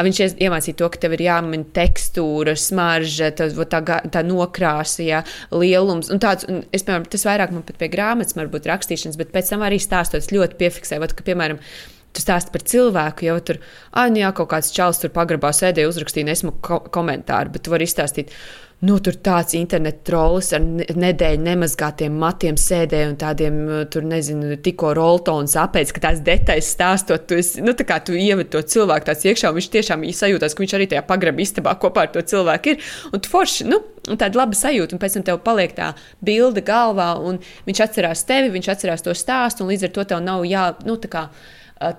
[0.01, 3.81] Viņš iemācīja to, ka tev ir jāmin tekstūra, smarža, tā, tā,
[4.11, 5.23] tā nokrāsa, ja,
[5.55, 6.11] lielums.
[6.11, 9.53] Un tāds, un es, piemēram, tas vairāk man pat pie grāmatas, varbūt rakstīšanas, bet pēc
[9.53, 11.63] tam arī stāstot, ļoti piefiksēju, ka, piemēram,
[12.11, 13.57] Tu stāsti par cilvēku, jau tur,
[13.95, 17.71] ah, nu jā, kaut kāds čels tur pagrabā sēdēja, uzrakstīja nesmu ko komentāru, bet tu
[17.71, 18.33] vari izstāstīt,
[18.87, 24.55] nu, tur tāds internetu trolls ar nedēļu nemazgātiem matiem sēdēja un tādiem, uh, tur nezinu,
[24.65, 28.63] tikko roltons apēc, ka tās detaļas stāstot, tu, esi, nu, tā kā tu ieved to
[28.73, 32.13] cilvēku tāds iekšā, un viņš tiešām sajūtās, ka viņš arī tajā pagraba istabā kopā ar
[32.15, 35.77] to cilvēku ir, un tu forši, nu, tāda laba sajūta, un pēc tam tev paliek
[35.77, 35.93] tā
[36.25, 40.25] bilde galvā, un viņš atcerās tevi, viņš atcerās to stāstu, un līdz ar to tev
[40.25, 41.27] nav jā, nu, tā kā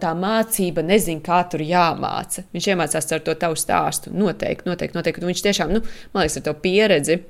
[0.01, 2.45] tā mācība nezina, kā tur jāmāca.
[2.55, 4.13] Viņš iemācās ar to tavu stāstu.
[4.15, 5.25] Noteikti, noteikti, noteikti.
[5.25, 5.83] Un viņš tiešām, nu,
[6.15, 7.21] man liekas, ar to pieredzi.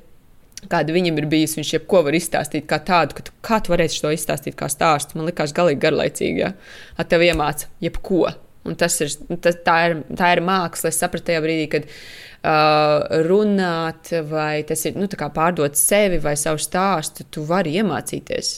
[0.70, 4.04] Kāda viņam ir bijusi, viņš jebko var izstāstīt kā tādu, ka tu, kā tu varēsi
[4.04, 5.18] to izstāstīt kā stāstu.
[5.18, 6.52] Man liekas, galīgi garlaicīgi, ja
[6.94, 8.28] ar tevi iemāca jebko.
[8.62, 9.10] Un tas ir,
[9.42, 10.92] tas, tā, ir, tā ir māksla.
[10.92, 16.62] Es sapratu tajā brīdī, kad uh, runāt, vai tas ir nu, pārdot sevi vai savu
[16.62, 18.54] stāstu, tu vari iemācīties.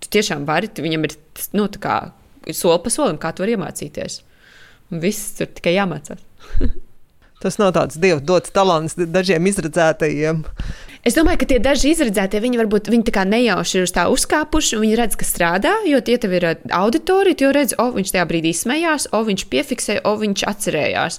[0.00, 1.16] Tu tiešām vari, viņam ir
[1.58, 1.98] nu, kā,
[2.56, 4.20] soli pa solim, kā to var iemācīties.
[4.90, 6.22] Un viss tur tikai jāmācās.
[7.40, 10.42] Tas nav tāds dieva dots talants dažiem izredzētajiem.
[11.08, 14.74] Es domāju, ka tie daži izredzētie, viņi varbūt viņi tā nejauši ir uz tā uzkāpuši,
[14.76, 16.44] un viņi redz, ka strādā, jo tie tev ir
[16.76, 21.16] auditorija, tu jau redz, o, viņš tajā brīdī smējās, o, viņš piefiksēja, o, viņš atcerējās.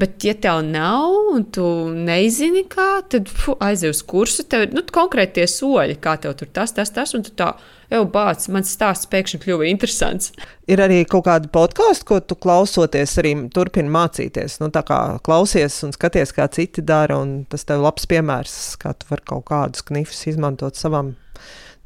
[0.00, 3.28] Bet, ja tev nav, un tu nezini, kā, tad
[3.60, 7.12] aizies uz kursu, tev ir nu, konkrēti tie soļi, kā tev tur tas, tas, tas,
[7.12, 7.52] un tu tā
[7.92, 10.32] jau bācis, mans stāsts pēkšņi kļuva interesants.
[10.68, 14.58] Ir arī kaut kāda podkāstu, ko tu klausoties, arī turpini mācīties.
[14.62, 18.94] Nu, tā kā klausies un skaties, kā citi dara, un tas tev labs piemērs, kā
[18.98, 21.14] tu vari kaut kādus knifus izmantot savam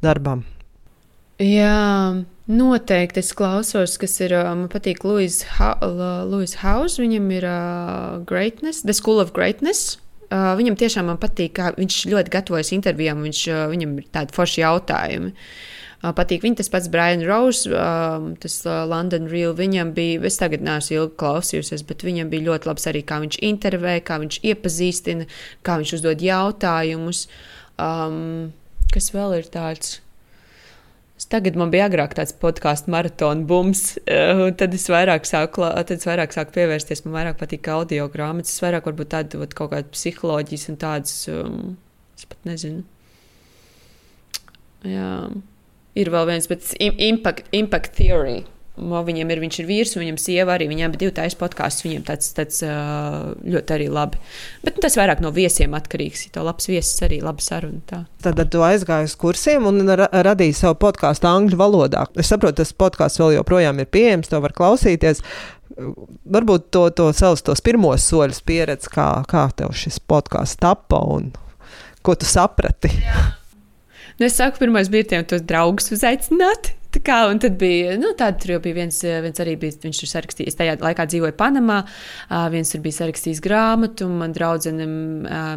[0.03, 0.43] darbam.
[1.41, 4.35] Jā, noteikti es klausos, kas ir.
[4.45, 5.73] Man patīk Louis, ha
[6.29, 6.99] Louis House.
[7.01, 9.97] Viņam ir uh, Greatness, The School of Greatness.
[10.33, 14.63] Uh, viņam tiešām patīk, kā viņš ļoti gatavojas intervijām, viņš, uh, viņam ir tādi forši
[14.63, 15.33] jautājumi.
[15.33, 15.73] Uh,
[16.11, 16.43] patīk.
[16.43, 17.69] Viņa tas pats Brian Rose,
[18.43, 18.57] tas
[18.91, 23.03] London Real, viņam bija, es tagad neesmu ilgi klausījusies, bet viņam bija ļoti labs arī,
[23.07, 25.27] kā viņš intervē, kā viņš iepazīstina,
[25.63, 27.27] kā viņš uzdod jautājumus.
[27.79, 28.51] Um,
[28.93, 30.01] kas vēl ir tāds?
[31.31, 36.03] Tagad man bija agrāk tāds podkāstu maratona bums, uh, tad es vairāk sāku, tad es
[36.09, 37.05] vairāk sāku pievērsties.
[37.05, 41.77] Man vairāk patīk audio grāmatas, vairāk varbūt tādu kaut kādu psiholoģijas un tādas, um,
[42.17, 42.83] es pat nezinu.
[44.83, 45.15] Jā.
[45.99, 48.41] Ir vēl viens, bet impact, impact theory.
[48.73, 50.65] Viņiem ir, viņš ir vīrs, un viņam sieva arī.
[50.71, 51.83] Viņiem bija divi taisa podkāsts.
[51.85, 54.17] Viņiem tāds, tāds ļoti arī labi.
[54.63, 56.23] Bet nu, tas vairāk no viesiem atkarīgs.
[56.25, 57.83] Ja to labs viesis arī labi saruna.
[57.85, 57.99] Tā.
[58.25, 62.07] Tad tu aizgāji uz kursiem un ra radīji savu podkāstu angļu valodā.
[62.17, 65.21] Es saprotu, tas podkāsts vēl joprojām ir pieejams, to var klausīties.
[66.33, 71.29] Varbūt to, to savus tos pirmos soļus pieredzi, kā, kā tev šis podkāsts tappa un
[72.01, 72.89] ko tu saprati.
[73.05, 73.42] Jā.
[74.19, 76.73] Nu, es saku, pirmais bija tiem tos draugus uzaicināt.
[76.93, 80.11] Tā kā, un tad bija, nu, tāda jau bija viens, viens arī bija, viņš tur
[80.11, 81.81] sarakstījis, tajā laikā dzīvoja Panamā,
[82.53, 84.85] viens tur bija sarakstījis grāmatu, un man draudzene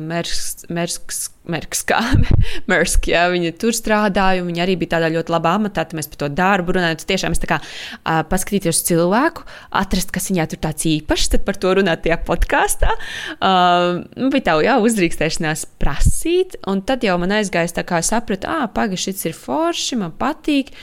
[0.01, 2.01] Mersks, Mersks, Merks, kā
[2.71, 6.11] Mersk, jā, viņa tur strādāja, un viņa arī bija tādā ļoti labā amatā, tad mēs
[6.11, 6.99] par to darbu runājam.
[6.99, 9.47] Tas tiešām es tā kā uh, paskatīties uz cilvēku,
[9.79, 12.97] atrast, kas viņā tur tāds īpašs, tad par to runāt tajā podkāstā.
[13.39, 18.67] Uh, bija tā, jā, uzdrīkstēšanās prasīt, un tad jau man aizgājis tā kā sapratu, ah,
[18.67, 20.75] pagaidi, šis ir forši, man patīk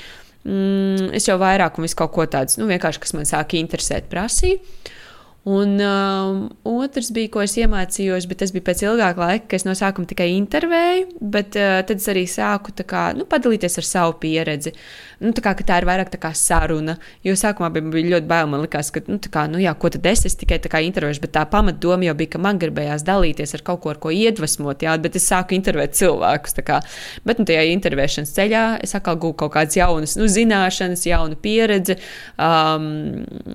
[0.48, 4.10] mm, es jau vairāk un visu kaut ko tādu, nu, vienkārši, kas man sāka interesēt,
[4.12, 4.62] prasīju.
[5.44, 9.66] Un um, otrs bija, ko es iemācījos, bet tas bija pēc ilgāka laika, ka es
[9.68, 14.16] no sākuma tikai intervēju, bet uh, tad es arī sāku kā, nu, padalīties ar savu
[14.24, 14.72] pieredzi.
[15.24, 16.98] Nu, tā, kā, tā ir vairāk tā saruna.
[17.26, 18.50] Jo sākumā bija, bija ļoti bail.
[18.52, 21.44] Man liekas, ka, nu, kā, nu, jā, ko tad es, es tikai intervēju, bet tā
[21.50, 25.20] pamatdoma jau bija, ka man gribējās dalīties ar kaut ko, ar ko iedvesmot, jā, bet
[25.20, 26.56] es sāku intervēt cilvēkus.
[26.64, 26.80] Kā,
[27.28, 31.98] bet nu, tajā intervēšanas ceļā es atkal gūstu kaut kādas jaunas nu, zināšanas, jaunu pieredzi,
[32.38, 32.86] um,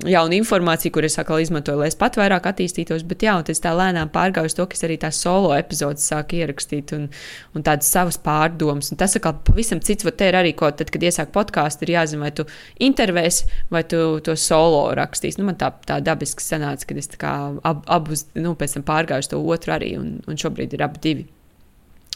[0.09, 3.05] jaunu informāciju, kur es atkal izmantoju lai es pat vairāk attīstītos.
[3.09, 6.41] Bet jā, tas tā lēnām pārgāju uz to, ka es arī tās solo epizodes sāku
[6.41, 7.09] ierakstīt un,
[7.55, 8.91] un tādas savas pārdomas.
[8.93, 11.95] Un tas atkal pavisam cits, vai te ir arī ko, tad, kad iesāk podkāstu, ir
[11.95, 12.47] jāzina, vai tu
[12.85, 15.41] intervēsi vai tu to solo rakstīsi.
[15.41, 19.43] Nu, man tā, tā dabiski sanāca, ka es ab, abus, nu, pēc tam pārgāju to
[19.43, 21.27] otru arī, un, un šobrīd ir abi divi.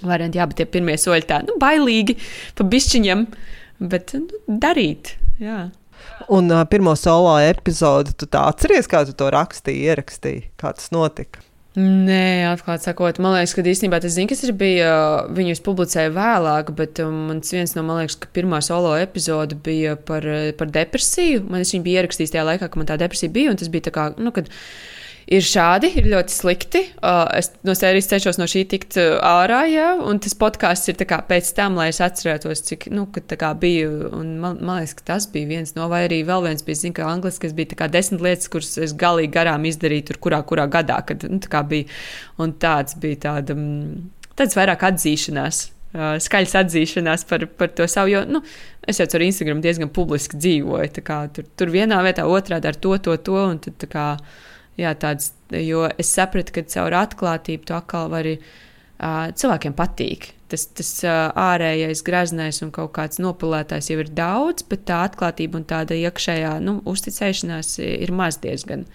[0.02, 2.16] Varianti, jā, bet tie pirmie soļi tā, nu, bailīgi,
[2.59, 3.26] pa bišķiņam,
[3.92, 5.14] bet nu, darīt.
[5.42, 5.68] Jā.
[6.33, 10.90] Un uh, pirmo solo epizodi, tu tā atceries, kā tu to rakstīji, ierakstīji, kā tas
[10.94, 11.44] notika?
[11.72, 14.90] Nē, atklāti sakot, man liekas, ka īstenībā tas zina, kas ir bija.
[15.32, 19.94] Viņus publicēja vēlāk, bet um, mans viens no, man liekas, ka pirmā solo epizode bija
[19.96, 20.26] par,
[20.58, 21.46] par depresiju.
[21.48, 24.04] Man viņa bija ierakstījusi tajā laikā, kad man tā depresija bija, tas bija tā kā,
[24.20, 24.52] nu, kad
[25.30, 26.82] ir šādi, ir ļoti slikti.
[26.98, 30.98] Uh, es no sērijas cenšos no šī tikt uh, ārā, jā, un tas podkāsts ir
[31.02, 33.06] pēc tam, lai es atcerētos, cik nu,
[33.62, 33.92] biju.
[34.18, 36.96] Un man, man liekas, ka tas bija viens no, vai arī vēl viens bija, zinu,
[36.98, 40.98] ka angliski, kas bija desmit lietas, kuras es galīgi garām izdarīju, tur kurā, kurā gadā,
[41.06, 41.87] kad nu, bija.
[42.42, 45.68] Un tāds bija tāda, mm, tāds vairāk atzīšanās.
[45.92, 48.14] Uh, skaļas atzīšanās par, par to savu.
[48.14, 48.40] Jo, nu,
[48.88, 51.02] es jau ar Instagram diezgan publiski dzīvoju.
[51.04, 53.42] Kā, tur, tur vienā vietā, otrā dara to, to, to.
[53.66, 54.06] Tad, kā,
[54.80, 60.30] jā, tāds, jo es sapratu, ka caur atklātību to atkal var arī uh, cilvēkiem patīk.
[60.52, 65.61] Tas, tas uh, ārējais, graznais un kaut kāds nopulētājs jau ir daudz, bet tā atklātība
[65.61, 68.87] un tāda iekšējā nu, uzticēšanās ir maz diezgan.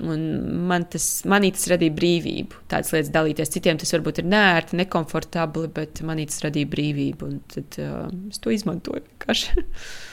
[0.00, 0.22] Un
[0.64, 2.62] man tas, manī tas radīja brīvību.
[2.72, 3.50] Tādas lietas dalīties.
[3.52, 7.28] Citiem tas varbūt ir nērti, nekomfortabli, bet manī tas radīja brīvību.
[7.28, 9.60] Un tad uh, es to izmantoju vienkārši.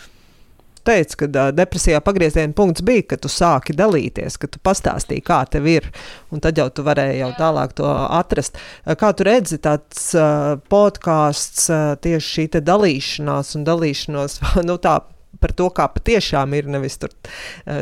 [0.88, 5.42] teici, ka uh, depresijā pagrieziena punkts bija, ka tu sāki dalīties, ka tu pastāstīji, kā
[5.52, 5.90] tev ir,
[6.32, 8.58] un tad jau tu varēji jau tālāk to atrast.
[9.00, 15.00] Kā tu redzi, tāds uh, podkāsts, uh, tieši šī dalīšanās un dalīšanos, nu tā
[15.38, 17.12] par to, kā patiešām ir nevis tur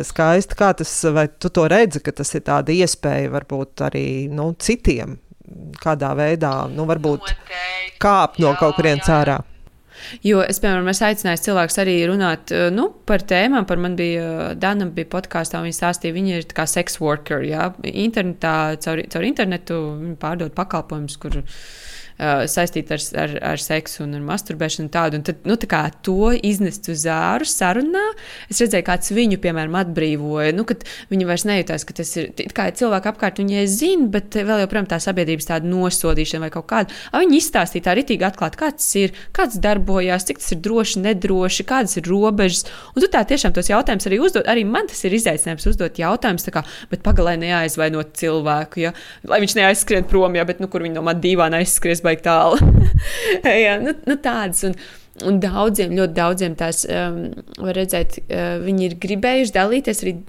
[0.03, 0.57] skaisti.
[0.59, 5.15] Kā tas, vai tu to redzi, ka tas ir tāda iespēja varbūt arī nu, citiem
[5.79, 7.31] kādā veidā, nu, varbūt
[8.01, 9.39] kāpt no kaut kurienes ārā?
[10.25, 13.67] Jo es, piemēram, es aicināju cilvēkus arī runāt eh, nu, par tēmām.
[13.69, 17.69] Par man bija eh, Dana, bija podkāstā, viņa stāstīja, viņa ir kā sex worker, jā,
[17.91, 19.81] internetā, caur, caur internetu
[20.21, 21.41] pārdod pakalpojumus, kur
[22.19, 24.91] uh, saistīta ar, ar, ar seksu un ar masturbēšanu.
[24.93, 28.03] Tādu, un tad, nu, tā kā to iznest uz āru sarunā,
[28.51, 30.55] es redzēju, kāds viņu, piemēram, atbrīvoja.
[30.55, 30.65] Nu,
[31.11, 34.99] viņi vairs nejūtās, ka tas ir kā cilvēki apkārt, viņi zina, bet vēl joprojām tā
[35.03, 36.99] sabiedrības tāda nosodīšana vai kaut kāda.
[37.15, 41.97] Viņi izstāstīja tā ritīgi atklāti, kāds ir, kāds darbojās, cik tas ir droši, nedroši, kādas
[41.99, 42.65] ir robežas.
[42.93, 44.47] Un tu tā tiešām tos jautājumus arī uzdod.
[44.51, 48.93] Arī man tas ir izaicinājums uzdot jautājumus, kā, bet pagalē neaizvainot cilvēku, ja?
[49.27, 52.59] lai viņš neaizskrien prom, ja, bet nu, kur viņi no man dīvāna aizskries baigi tālu.
[53.65, 54.63] jā, nu, nu tādas.
[54.67, 54.77] Un,
[55.27, 57.25] un daudziem, ļoti daudziem tās um,
[57.61, 60.19] var redzēt, uh, viņi ir gribējuši dalīties arī.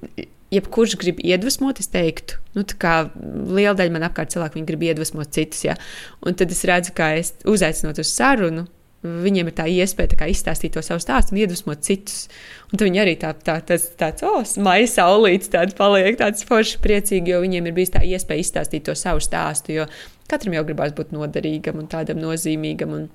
[0.55, 5.65] Jebkurš grib iedvesmot, es teiktu, nu, kā liela daļa man apkārt cilvēku, grib iedvesmot citus.
[5.67, 5.75] Ja?
[6.23, 8.63] Un tad es redzu, kā es uzaicinot uz sarunu,
[9.05, 12.27] viņiem ir tā iespēja tā izstāstīt to savu stāstu un iedvesmot citus.
[12.73, 17.35] Un viņi arī tā, tā, tas, tāds, oh, maija saulīts, tāds paliek tāds forši priecīgi,
[17.35, 19.77] jo viņiem ir bijis tā iespēja izstāstīt to savu stāstu.
[19.77, 19.87] Jo
[20.31, 22.97] katram jau gribās būt noderīgam un tādam nozīmīgam.
[22.97, 23.07] Un,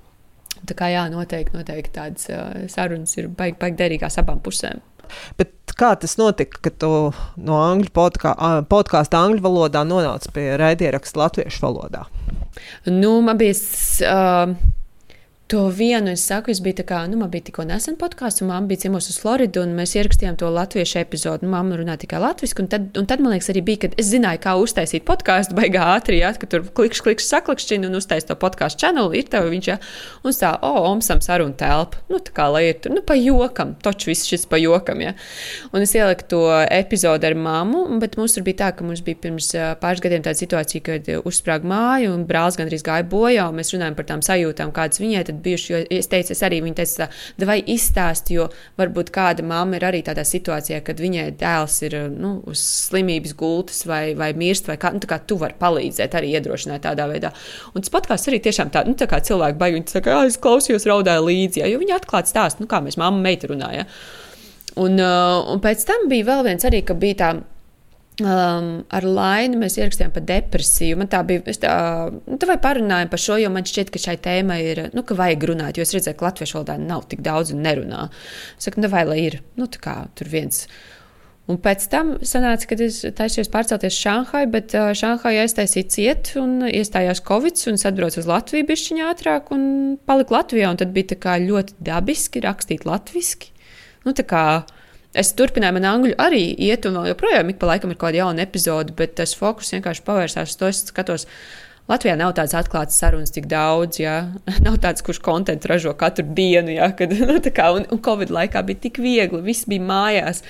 [0.70, 4.84] tā kā jā, noteikti, noteikti tādas uh, sarunas ir baigi, baigi derīgās abām pusēm.
[5.36, 6.90] Bet kā tas notika, ka tu
[7.44, 8.32] no angļu podkā,
[8.72, 12.06] podkāstu angļu valodā nonāci pie raidierakstu latviešu valodā?
[12.88, 13.58] Nu, man bija.
[14.08, 14.78] Uh
[15.52, 18.48] To vienu es saku, es biju tā kā, nu, man bija tikko nesen podkāsts, un
[18.48, 21.44] mamma bija ciemos uz Floridu, un mēs ierakstījām to latviešu epizodu.
[21.44, 24.08] Nu, mamma runā tikai latviešu, un tad, un tad, man liekas, arī bija, kad es
[24.14, 28.38] zināju, kā uztaisīt podkāstu, baigā ātri, ja, ka tur klikšķi, klikšķi, saklikšķi, un uztaisīt to
[28.40, 29.76] podkāstu channelu, ir tev viņš, ja,
[30.24, 33.20] un tā, o, oh, omsam saruna telpa, nu, tā kā, lai ir tur, nu, pa
[33.20, 35.12] jokam, toč viss šis pa jokam, ja.
[35.76, 39.20] Un es ieliku to epizodu ar mammu, bet mums tur bija tā, ka mums bija
[39.28, 39.52] pirms
[39.84, 44.00] pāris gadiem tāda situācija, kad uzsprāga māja, un brālis gandrīz gāja bojā, un mēs runājam
[44.00, 45.72] par tām sajūtām, kādas viņai tad bijuši.
[45.72, 47.08] Jo es teicu, es arī viņai teicu,
[47.48, 48.48] vai izstāst, jo
[48.80, 53.84] varbūt kāda mamma ir arī tādā situācijā, kad viņai dēls ir nu, uz slimības gultas
[53.90, 57.34] vai, vai mirst, vai kā, nu, kā tu vari palīdzēt, arī iedrošināt tādā veidā.
[57.76, 60.40] Un tas podkāsts arī tiešām tā, nu, tā kā cilvēki baigi, viņi saka, ah, es
[60.42, 63.90] klausījos, raudāju līdzi, ja, jo viņi atklāti stāst, nu, kā mēs mamma meita runājam.
[64.80, 67.32] Un, uh, un pēc tam bija vēl viens arī, ka bija tā
[68.20, 70.98] Um, ar Lainu mēs ierakstījām par depresiju.
[71.00, 71.54] Man tā bija.
[71.64, 71.74] Tā,
[72.12, 74.82] nu, tā vai parunājām par šo, jo man šķiet, ka šai tēmai ir.
[74.92, 78.10] Nu, ka vajag runāt, jo es redzēju, ka latviešu valodā nav tik daudz un nerunā.
[78.58, 79.40] Es saku, nu, vai lai ir.
[79.58, 80.66] Nu, kā, tur viens.
[81.50, 86.68] Un pēc tam sanāca, ka es taisījos pārcelties Šanhai, bet uh, Šanhai aiztaisīja ciet un
[86.68, 89.64] iestājās Covid, un es atbraucu uz Latviju bišķiņā ātrāk un
[90.08, 90.70] paliku Latvijā.
[90.70, 93.56] Un tad bija ļoti dabiski rakstīt latviski.
[94.06, 94.46] Nu, tā kā
[95.18, 98.22] Es turpināju, man angļu arī iet, un vēl joprojām ik pa laikam ir kaut kāda
[98.22, 101.28] jauna epizode, bet tas fokus vienkārši pavērsās uz to, es skatos.
[101.90, 104.30] Latvijā nav tādas atklātas sarunas tik daudz, ja
[104.66, 108.64] nav tāds, kurš kontekstu ražo katru dienu, ja, kad, nu, kā, un, un Covid laikā
[108.68, 110.46] bija tik viegli, viss bija mājās.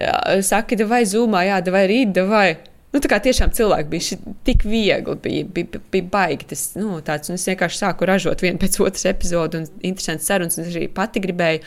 [0.00, 2.48] Jā, saka, vai zūmā, jā, vai rīt, vai.
[2.90, 6.48] Nu, tā kā tiešām cilvēki bija tik viegli, bija, bija, bija baigi.
[6.50, 10.58] Tas, nu, tāds, es vienkārši sāku ražot vienu pēc otras epizodes, un interesants sarunas.
[10.58, 11.62] Es arī pati gribēju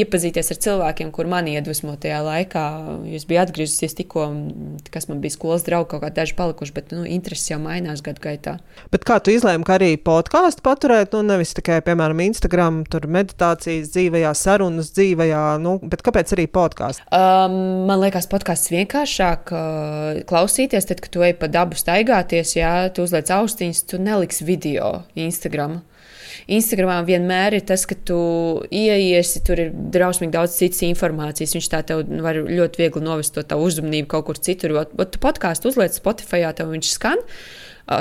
[0.00, 2.64] iepazīties ar cilvēkiem, kur man iedvesmo tajā laikā.
[3.12, 4.24] Jūs bijat atgriezusies tikko,
[4.94, 8.24] kas man bija skolas draugi, kaut kādi daži palikuši, bet nu, intereses jau mainās gadu
[8.24, 8.56] gaitā.
[8.94, 13.92] Bet kā tu izlēmi, ka arī podkāstu paturēt, nu nevis tikai, piemēram, Instagram, tur meditācijas
[13.92, 17.04] dzīvajā, sarunas dzīvajā, nu, bet kāpēc arī podkāstu?
[17.12, 22.56] Um, man liekas, podkāsts vienkāršāk uh, klausīt klausīties, tad, kad tu ej pa dabu staigāties,
[22.56, 25.82] jā, tu uzliec austiņas, tu neliksi video Instagram.
[26.48, 31.54] Instagramā vienmēr ir tas, ka tu ieiesi, tur ir drausmīgi daudz citas informācijas.
[31.54, 34.74] Viņš tā tev var ļoti viegli novest to tavu uzmanību kaut kur citur.
[34.96, 37.22] Bet tu podkāstu uzliec Spotify, tev viņš skan.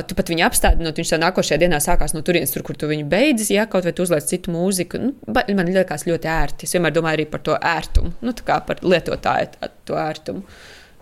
[0.08, 3.06] Tu pat viņu apstādinot, viņš tā nākošajā dienā sākās no turienes, tur, kur tu viņu
[3.12, 5.02] beidzi, ja kaut vai tu uzliec citu mūziku.
[5.02, 6.70] Nu, man liekas ļoti ērti.
[6.70, 10.46] Es vienmēr domāju par to ērtumu, nu, kā par lietotāju to ērtumu.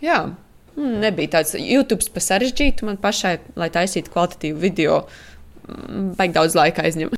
[0.04, 0.24] Jā.
[0.80, 5.02] Mm, nebija tāds YouTube pa sarežģītu man pašai, lai taisītu kvalitatīvu video.
[5.68, 7.12] Baigi mm, daudz laika aizņem.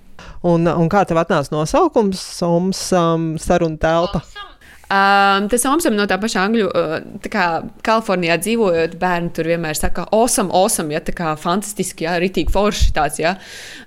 [0.50, 4.24] Un, un kā tev atnāca nosaukums Somas um, saruna telpa?
[4.26, 4.51] Awesome.
[4.92, 7.44] Um, tas omsam no tā paša angļu, uh, tā kā
[7.86, 12.90] Kalifornijā dzīvojot, bērni tur vienmēr saka, awesome, awesome, ja tā kā fantastiski, ja ritīgi forši
[12.98, 13.38] tāds, ja.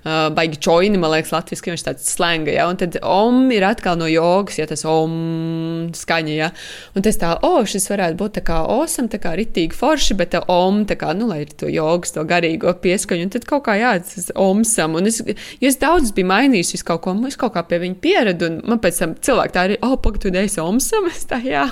[0.01, 2.65] Uh, baigi čoini, man liekas, latviski viņš tāds slēnga, ja.
[2.71, 6.49] Un tad om ir atkal no jogas, ja tas om skaņa, ja.
[6.97, 10.17] Un tas tā, o, oh, šis varētu būt tā kā awesome, tā kā ritīgi forši,
[10.17, 13.45] bet tā om, tā kā, nu, lai ir to jogas, to garīgo pieskaņu, un tad
[13.45, 17.13] kaut kā jā, tas omsam, un es, jo es daudz biju mainījis visu kaut ko,
[17.29, 20.01] es kaut kā pie viņa pieradu, un man pēc tam cilvēki tā arī, o, oh,
[20.01, 21.09] pagad, tu esi omsam, esam.
[21.11, 21.65] Es tā, jā,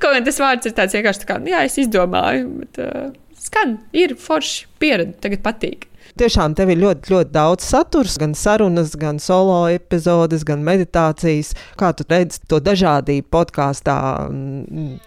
[0.00, 3.78] kaut kā tas vārds ir tāds vienkārši tā kā, jā, es izdomāju, bet uh, skan,
[3.96, 5.88] ir forši pieredze, tagad patīk.
[6.20, 11.54] Tiešām tev ir ļoti, ļoti daudz saturs, gan sarunas, gan solo epizodes, gan meditācijas.
[11.80, 13.94] Kā tu redzi to dažādību podkāstā?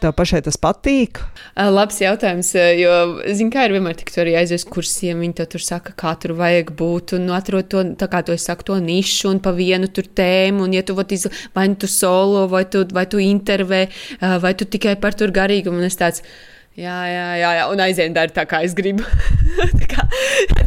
[0.01, 1.19] Tev pašai tas patīk?
[1.53, 2.49] Labs jautājums,
[2.79, 2.95] jo,
[3.27, 6.73] zini, kā ir vienmēr tik arī aizies kursiem, viņi to tur saka, kā tur vajag
[6.81, 10.09] būt un atrod to, tā kā to es saku, to nišu un pa vienu tur
[10.09, 13.85] tēmu, un ja tu iz, vai nu tu solo, vai tu, vai tu intervē,
[14.41, 16.25] vai tu tikai par tur garīgumu, un es tāds.
[16.73, 17.65] Jā, jā, jā, jā.
[17.69, 19.05] un aizēju darīt tā, kā es gribu.
[19.79, 20.07] tā kā,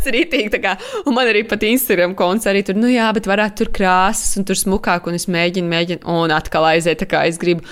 [0.06, 0.50] tas ir.
[0.52, 3.72] Tā kā, un man arī pat Instagram konts arī tur, nu jā, bet varētu tur
[3.80, 7.66] krāsas un tur smukāk, un es mēģinu, mēģinu, un atkal aiziet tā, kā es gribu.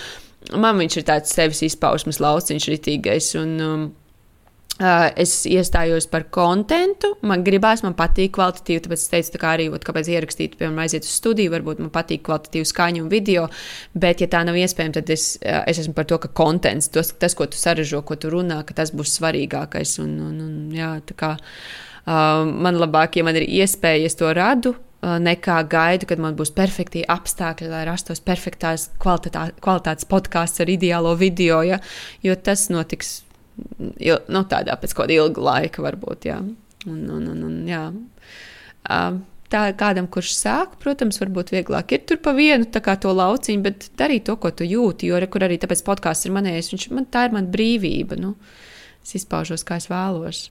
[0.53, 3.35] Man viņš ir tāds sevis izpausmes lauciņš rītīgais.
[3.41, 3.93] Un, um,
[4.75, 9.69] Uh, es iestājos par kontentu, man gribās, man patīk kvalitatīvi, tāpēc es teicu, tā arī,
[9.71, 13.45] ot, kāpēc ierakstīt, piemēram, aiziet uz studiju, varbūt man patīk kvalitatīva skaņa un video,
[13.95, 17.39] bet, ja tā nav iespējama, tad es, es esmu par to, ka kontents, tos, tas,
[17.39, 19.95] ko tu saražo, ko tu runā, ka tas būs svarīgākais.
[20.03, 24.75] Un, un, un, jā, kā, uh, man labāk, ja man ir iespēja, es to radu,
[25.05, 31.15] nekā gaidu, kad man būs perfekti apstākļi, lai rastos perfektās kvalitā, kvalitātes podkāsts ar ideālo
[31.21, 31.81] video, ja?
[32.25, 33.19] jo tas notiks
[34.01, 36.29] il, nu, tādā pēc kāda ilga laika, varbūt.
[36.31, 36.41] Jā.
[36.89, 37.85] Un, un, un, un, jā.
[39.55, 44.27] Tā kādam, kurš sāk, protams, varbūt vieglāk ir tur pa vienu to lauciņu, bet darīt
[44.27, 45.13] to, ko tu jūti.
[45.13, 48.19] Jo, kur arī tāpēc podkāsts ir manējis, viņš man, tā ir mana brīvība.
[48.21, 48.35] Nu,
[49.05, 50.49] es izpaužos, kā es vēlos.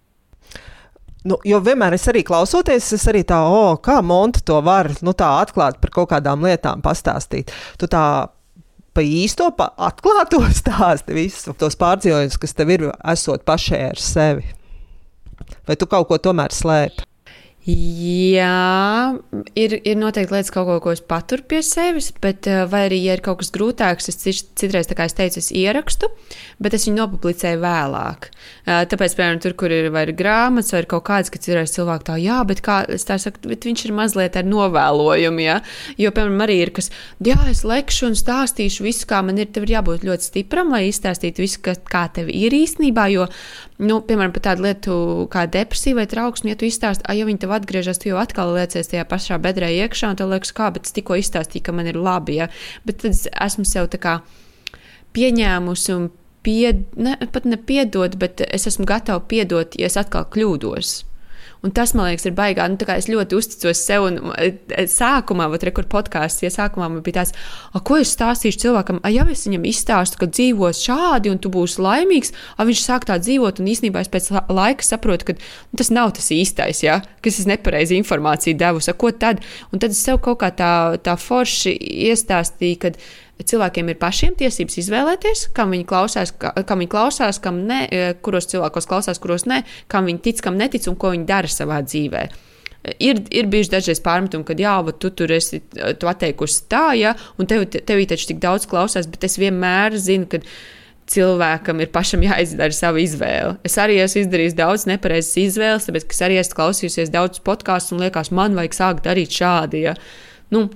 [1.23, 5.13] Nu, jo vienmēr es arī klausoties, es arī tā, oh, kā monta to var nu,
[5.15, 7.53] tā atklāt par kaut kādām lietām, pastāstīt.
[7.79, 8.03] Tu tā
[8.93, 14.45] pa īsto, pa atklāto stāsti visus tos pārdzīvojumus, kas tev ir esot pašai ar sevi.
[15.67, 17.07] Vai tu kaut ko tomēr slēpi?
[17.63, 19.15] Jā,
[19.55, 22.97] ir, ir noteikti lietas, kaut ko, ko es paturu pie sevis, bet eh, vai arī,
[23.05, 24.17] ja ir kaut kas grūtāks, es
[24.59, 26.09] citreiz, kā es teicu, es ierakstu,
[26.59, 28.27] bet es viņu nopublicēju vēlāk.
[28.67, 31.71] Eh, tāpēc, piemēram, tur, kur ir vai ir grāmatas, vai ir kaut kāds, ka citreiz
[31.77, 35.55] cilvēki tā, jā, bet, kā, tā saku, bet viņš ir mazliet ar novēlojumu, jā.
[36.03, 36.91] Jo, piemēram, arī ir kas,
[37.23, 40.89] jā, es lekšu un stāstīšu visu, kā man ir, tev ir jābūt ļoti stipram, lai
[40.89, 43.31] izstāstītu visu, kas, kā tev ir īstenībā, jo,
[43.79, 44.99] nu, piemēram, par tādu lietu
[45.31, 48.91] kā depresija vai trauksme, ja tu izstāsti, ja viņi tev atgriežas, tu jau atkal liecies
[48.91, 51.99] tajā pašā bedrē iekšā, un tev liekas, kā, bet es tikko izstāstīju, ka man ir
[51.99, 52.39] labi.
[52.41, 52.49] Ja?
[52.87, 54.17] Bet tad es esmu sev tā kā
[55.13, 56.11] pieņēmusi un
[56.43, 60.99] pied, ne, pat nepiedot, bet es esmu gatava piedot, ja es atkal kļūdos.
[61.63, 62.65] Un tas, man liekas, ir baigā.
[62.67, 64.03] Nu, es ļoti uzticos sev.
[64.09, 67.31] Un, e, sākumā, vat, re, kur podkāsts, ja sākumā man bija tāds,
[67.87, 71.79] ko es stāstīšu cilvēkam, a, ja es viņam izstāstu, ka dzīvos šādi un tu būsi
[71.83, 73.63] laimīgs, a, viņš sāk tā dzīvot.
[73.63, 76.99] Un īsnībā es pēc laika saprotu, ka nu, tas nav tas īstais, ja?
[77.23, 78.91] ka es nepareizi informāciju devusi.
[78.99, 79.39] Ko tad?
[79.71, 81.77] Un tad es sev kaut kā tā, tā forši
[82.09, 82.81] iestāstīju,
[83.43, 88.15] ka cilvēkiem ir pašiem tiesības izvēlēties, kam viņi klausās, kam viņi klausās, kam ne, e,
[88.23, 91.83] kuros cilvēkos klausās, kuros ne, kam viņi tic, kam netic un ko viņi dara savā
[91.83, 92.27] dzīvē.
[92.99, 95.61] Ir, ir bijuši dažreiz pārmetumi, ka, jā, tu tur esi
[95.99, 100.27] tu atteikusi tā, ja, un tev, tev taču tik daudz klausās, bet es vienmēr zinu,
[100.31, 100.41] ka
[101.13, 103.57] cilvēkam ir pašam jāizdara sava izvēle.
[103.67, 107.95] Es arī esmu izdarījis daudz nepareizas izvēles, tāpēc, ka es arī esmu klausījusies daudz podkāstu
[107.95, 109.85] un liekas, man vajag sākt darīt šādi.
[109.87, 109.95] Ja.
[110.51, 110.67] Nu,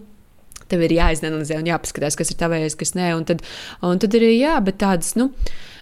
[0.72, 3.14] tev ir jāizanalizē un jāpaskatās, kas ir tavējais, kas nē.
[3.18, 3.44] Un tad,
[3.86, 5.32] un tad arī, jā, bet tādas, nu,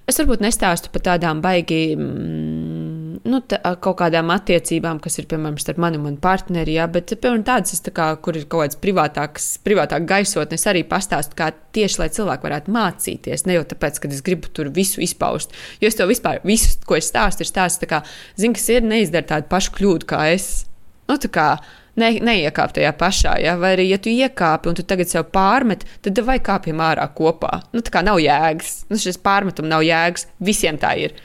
[0.05, 5.57] es varbūt nestāstu par tādām baigi, mm, nu, tā, kaut kādām attiecībām, kas ir, piemēram,
[5.61, 9.47] starp mani un manu partneri, jā, bet, piemēram, tādas, kā, kur ir kaut kāds privātāks,
[9.65, 14.21] privātāk gaisotnes, arī pastāstu, kā tieši, lai cilvēki varētu mācīties, ne jau tāpēc, ka es
[14.25, 17.89] gribu tur visu izpaust, jo es to vispār, visu, ko es stāstu, ir stāsts, tā
[17.89, 18.03] kā,
[18.38, 20.67] zinu, kas ir, neizdara tādu pašu kļūdu kā es.
[21.09, 21.49] Nu, tā kā,
[22.01, 23.37] ne, neiekāp tajā pašā.
[23.43, 23.55] Ja?
[23.61, 27.59] Vai arī, ja tu iekāpi un tu tagad sev pārmet, tad vai kāpjam ārā kopā.
[27.75, 28.83] Nu, tā kā nav jēgas.
[28.91, 30.29] Nu, šis pārmetums nav jēgas.
[30.43, 31.17] Visiem tā ir.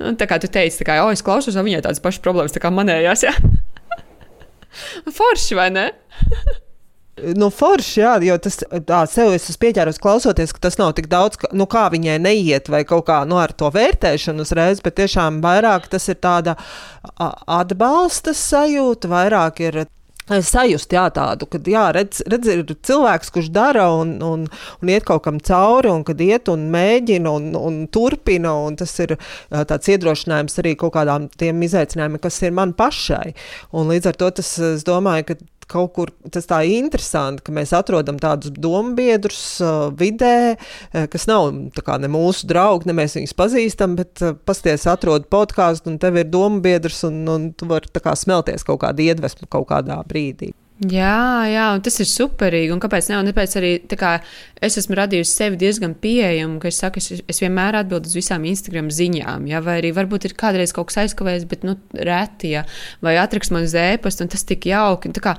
[0.00, 2.72] Nu, tā kā tu teici, ka, oh, es klausos, un viņai tādas pašas problēmas kā
[2.72, 3.26] manējās.
[3.28, 3.36] Ja?
[5.18, 5.90] Forši, vai ne?
[7.36, 11.10] Nu, forši, jā, jo tas tā, sev es esmu pieķēries klausoties, ka tas nav tik
[11.10, 14.96] daudz, ka, nu, kā viņai neiet vai kaut kā nu, ar to vērtēšanu uzreiz, bet
[15.00, 16.56] tiešām vairāk tas ir tāda
[17.20, 19.82] atbalsta sajūta, vairāk ir
[20.30, 24.46] sajust jā, tādu, ka jā, redz, redz, ir cilvēks, kurš dara un, un,
[24.80, 28.94] un iet kaut kam cauri, un kad iet un mēģina un, un turpina, un tas
[29.02, 29.16] ir
[29.50, 33.34] tāds iedrošinājums arī kaut kādām tiem izaicinājumiem, kas ir man pašai.
[33.76, 37.74] Un līdz ar to tas, es domāju, ka kaut kur tas tā interesanti, ka mēs
[37.76, 41.50] atrodam tādus dombiedrus uh, vidē, uh, kas nav
[41.80, 46.20] kā, ne mūsu draugi, ne mēs viņus pazīstam, bet uh, pasties atrod podkāstu un tev
[46.20, 50.52] ir dombiedrs un, un tu vari kā, smelties kaut kādu iedvesmu kaut kādā brīdī.
[50.80, 52.70] Jā, jā, un tas ir superīgi.
[52.72, 53.18] Un kāpēc ne?
[53.20, 54.14] Un tāpēc arī tā kā,
[54.64, 58.46] es esmu radījusi sevi diezgan pieejamu, ka es saku, es, es vienmēr atbildu uz visām
[58.48, 59.44] Instagram ziņām.
[59.50, 59.60] Ja?
[59.66, 62.64] Vai arī varbūt ir kādreiz kaut kas aizkavējies, bet nu, reti, ja?
[63.04, 65.12] vai atrakst man uz ēpastu, un tas tik jauki.
[65.12, 65.34] Tā kā,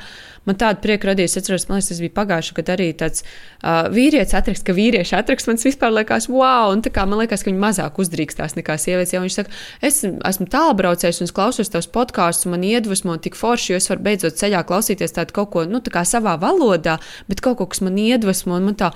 [0.46, 1.36] man tādu prieku radījis.
[1.36, 5.18] Es atceros, man liekas, tas bija pagājuši, kad arī tāds uh, vīrietis atrakst, ka vīrieši
[5.20, 8.78] atrakst, man vispār liekas, wow, un tā kā man liekas, ka viņi mazāk uzdrīkstās nekā
[8.82, 9.14] sievietes.
[9.14, 9.54] Ja viņš saka,
[9.86, 14.39] es esmu tālbraucējs un klausos tavus podkāstus, man iedvesmo tik forši, jo es varu beidzot
[14.42, 18.71] ceļā klausīties tādu kaut ko, nu, savā valodā, bet kaut ko, kas man iedvesmo, un
[18.71, 18.91] man tā,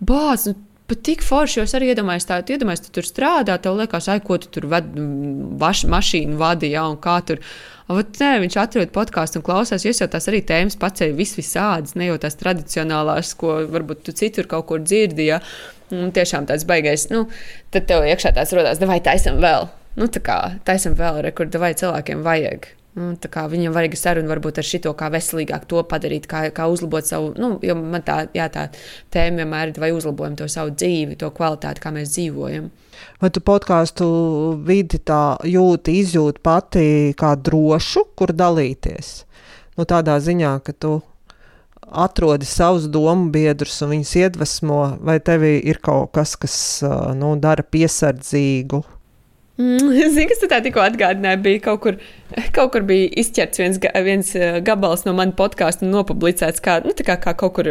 [0.00, 0.58] bāz, nu,
[0.90, 4.18] pat tik forši, jo es arī iedomājos, tā, iedomājos, tu tur strādā, tev liekas, ai,
[4.24, 4.88] ko tu tur ved,
[5.60, 7.42] vaš, mašīnu vadīji, ja, un kā tur.
[7.90, 9.82] Vat, nē, viņš atrod podkāstu un klausās.
[9.86, 14.14] Es jau tās arī tēmas pacēlu vis visādas, ne jau tās tradicionālās, ko varbūt tu
[14.14, 15.26] citur kaut kur dzirdēji.
[15.26, 15.40] Ja?
[15.90, 17.24] Un tiešām tāds baigais, nu,
[17.74, 19.66] tad tev iekšā tāds rodās, vai taisam vēl.
[19.98, 22.70] Nu, tā kā taisam vēl, re, kur vai cilvēkiem vajag.
[22.98, 27.28] Nu, viņam vajag sarunu varbūt ar šito, kā veselīgāk to padarīt, kā, kā uzlabot savu,
[27.38, 28.66] nu, jo man tā, jā, tā
[29.14, 32.66] tēma vienmēr ir, vai uzlabojam to savu dzīvi, to kvalitāti, kā mēs dzīvojam.
[33.22, 34.08] Vai tu podkāstu
[34.66, 36.84] vidi tā jūti, izjūti pati
[37.18, 39.12] kā drošu, kur dalīties?
[39.78, 40.98] Nu, tādā ziņā, ka tu
[41.90, 46.56] atrodi savus domu biedrus un viņus iedvesmo, vai tev ir kaut kas, kas
[47.18, 48.82] nu, dara piesardzīgu?
[49.58, 51.40] Mm, Zini, kas tā tikko atgādināja?
[51.42, 52.00] Bija kaut kur,
[52.56, 54.32] kaut kur bija izķerts viens, viens
[54.66, 57.70] gabals no manas podkāstu un nopublicēts kā, nu, kā, kā kaut kur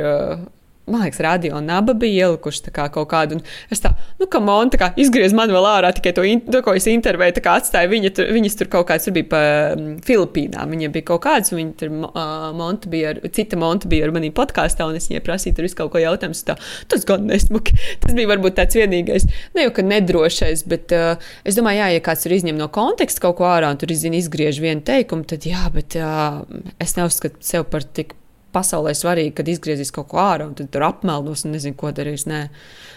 [0.90, 3.40] man liekas, radio naba bija ielikuši kā kaut kādu.
[3.72, 6.88] Es tā, nu, kā monēta, kā izgriež man vēl ārā tikai to, to ko es
[6.90, 9.42] intervēju, tā kā atstāju viņa, tur, viņas tur kaut kāds, tur bija pa
[9.76, 10.74] um, Filipīnām.
[10.74, 14.14] Viņa bija kaut kāds, un viņa tur uh, monta bija ar, cita monta bija ar
[14.16, 16.38] manī podkāstā, un es viņai prasīju tur visu kaut ko jautājumu.
[16.50, 16.58] Tā,
[16.92, 17.76] tas gan nesmuki.
[18.04, 19.26] Tas bija varbūt tāds vienīgais,
[19.56, 23.26] ne jau ka nedrošais, bet uh, es domāju, jā, ja kāds tur izņem no konteksta
[23.26, 26.42] kaut ko ārā, un tur izzina, izgriež vienu teikumu, tad jā, bet uh,
[26.82, 28.16] es neuzskatu sev par tik
[28.56, 32.26] pasaulē svarīgi, kad izgriezīs kaut ko ārā un tad tur apmelnos un nezinu, ko darīs.
[32.30, 32.46] Nē.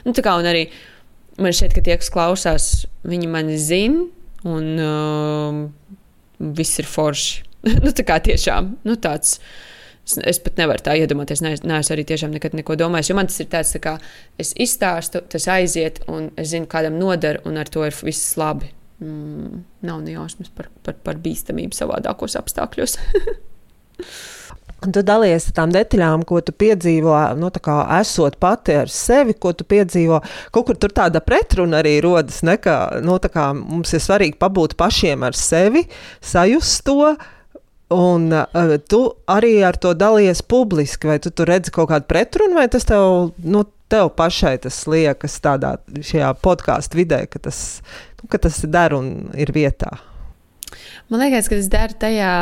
[0.07, 0.67] Nu, tā kā arī
[1.41, 2.71] man šķiet, ka tie, kas klausās,
[3.09, 4.07] viņi mani zina
[4.49, 5.61] un uh,
[6.43, 7.45] viss ir forši.
[7.85, 9.39] nu, tā kā tiešām nu, tāds.
[10.03, 11.45] Es, es pat nevaru tā iedomāties.
[11.45, 13.13] Nē, ne, es arī tiešām nekad neko domāju.
[13.13, 13.97] Jo man tas ir tāds, tā kā
[14.43, 18.73] es izstāstu, tas aiziet, un es zinu, kādam noder, un ar to ir viss labi.
[19.03, 22.99] Mm, nav nejausmas par, par, par bīstamību savādākos apstākļos.
[24.83, 29.53] Tu dalies ar tām detaļām, ko tu piedzīvo, nu, kā esot pati ar sevi, ko
[29.55, 30.19] tu piedzīvo.
[30.55, 34.75] Kaut kur tur tāda pretruna arī rodas, ne, ka nu, kā mums ir svarīgi pabūt
[34.81, 35.85] pašiem ar sevi,
[36.19, 37.15] sajust to.
[37.93, 42.57] Un uh, tu arī ar to dalies publiski, vai tu tur redzi kaut kādu pretrunu,
[42.57, 45.77] vai tas tev, nu, tev pašai tas liekas tādā
[46.41, 47.83] podkāstu vidē, ka tas,
[48.23, 49.93] nu, ka tas der un ir vietā.
[51.13, 52.33] Man liekas, ka tas dara tajā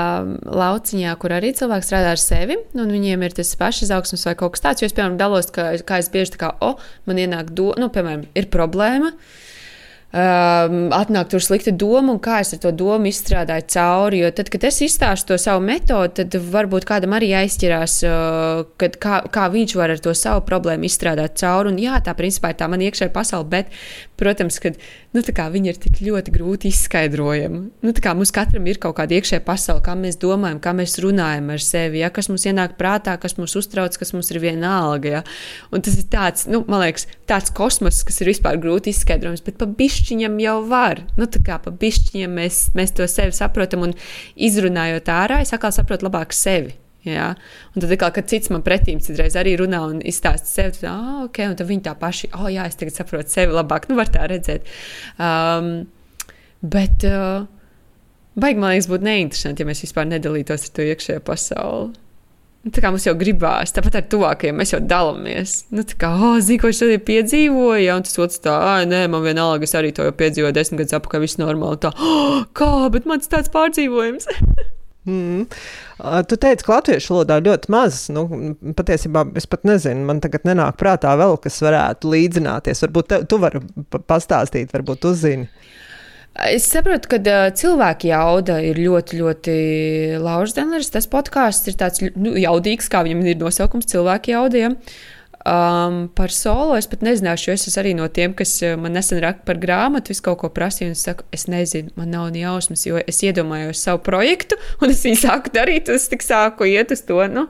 [0.47, 4.57] lauciņā, kur arī cilvēks strādā ar sevi, un viņiem ir tas pašs izaugsmes vai kaut
[4.57, 4.83] kas tāds.
[4.83, 7.79] Jo es, piemēram, dalos, ka, kā es bieži tā kā, o, oh, man ienāk doma,
[7.83, 9.15] nu, piemēram, ir problēma.
[10.11, 14.25] Um, atnāk tur slikta doma, un kā es ar to domu izstrādāju cauri.
[14.25, 18.99] Jo tad, kad es izstāstu to savu metodi, tad varbūt kādam arī aizķirās, uh, kad,
[18.99, 21.71] kā, kā viņš var ar to savu problēmu izstrādāt cauri.
[21.71, 23.71] Un, jā, tā principā ir tā man iekšējā pasaule, bet,
[24.21, 24.73] protams, ka
[25.17, 27.61] nu, viņi ir tik ļoti grūti izskaidrojami.
[27.83, 31.65] Nu, mums katram ir kaut kāda iekšējā pasaule, kā mēs domājam, kā mēs runājam ar
[31.65, 32.11] sevi, ja?
[32.15, 35.15] kas mums ienāk prātā, kas mūs uztrauc, kas mums ir vienalga.
[35.17, 35.23] Ja?
[35.75, 39.59] Un tas ir tāds, nu, man liekas, tāds kosmos, kas ir vispār grūti izskaidrojams, bet
[39.61, 41.05] pa bišķiņam jau var.
[41.19, 43.97] Nu, kā pa bišķiņam mēs, mēs to sevi saprotam un
[44.37, 46.77] izrunājot ārā, es atkal saprotu labāk sevi.
[47.07, 47.31] Ja?
[47.75, 51.23] Un tad, kā, kad cits man pretī citreiz arī runā un izstāsta sevi, tad, ah,
[51.29, 54.13] ok, un tad viņi tā paši, oh, jā, es tagad saprotu sevi labāk, nu, var
[54.13, 54.69] tā redzēt.
[55.17, 55.73] Um,
[56.61, 57.49] bet, uh,
[58.37, 61.91] baigi, man liekas, būtu neinteresanti, ja mēs vispār nedalītos ar to iekšējo pasauli.
[62.61, 65.55] Nu, tā kā mums jau gribās, tāpat ar tuvākajiem mēs jau dalāmies.
[65.73, 68.83] Nu, tā kā, oh, zinu, ko es šodien piedzīvoju, ja, un tas otrs tā, ah,
[68.85, 71.81] nē, man vienalga, es arī to jau piedzīvoju desmit gadus atpakaļ, viss normāli.
[71.81, 74.29] Tā, oh, kā, bet man tas tāds pārdzīvojums.
[75.09, 75.47] Mm.
[76.29, 78.03] Tu teici, ka latviešu valodā ļoti maz.
[78.13, 78.27] Nu,
[78.77, 82.85] patiesībā es pat nezinu, man tagad nenāk prātā vēl, kas varētu līdzināties.
[82.85, 83.63] Varbūt te, tu vari
[84.11, 85.49] pastāstīt, varbūt uzzini.
[86.47, 89.55] Es saprotu, ka uh, cilvēka jauda ir ļoti, ļoti
[90.23, 90.93] laužzenlers.
[90.95, 94.77] Tas podkāsts ir tāds nu, jaudīgs, kā viņam ir nosaukums cilvēka jaudiem.
[95.41, 99.23] Um, par solo es pat nezināšu, jo es esmu arī no tiem, kas man nesen
[99.25, 102.43] raksta par grāmatu, visu kaut ko prasīju, un es saku, es nezinu, man nav ne
[102.43, 106.69] jausmas, jo es iedomājos savu projektu, un es viņu sāku darīt, un es tik sāku
[106.69, 107.23] iet uz to.
[107.33, 107.49] Nu,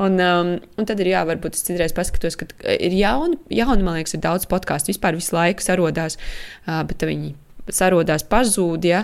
[0.00, 3.98] Un, um, un tad ir jā, varbūt es citreiz paskatos, ka ir jauni, jauni man
[3.98, 4.94] liekas, ir daudz podkāstu.
[4.94, 6.16] Vispār visu laiku sarodās,
[6.64, 7.34] uh, bet viņi
[7.68, 8.86] sarodās, pazūd.
[8.88, 9.02] Ja?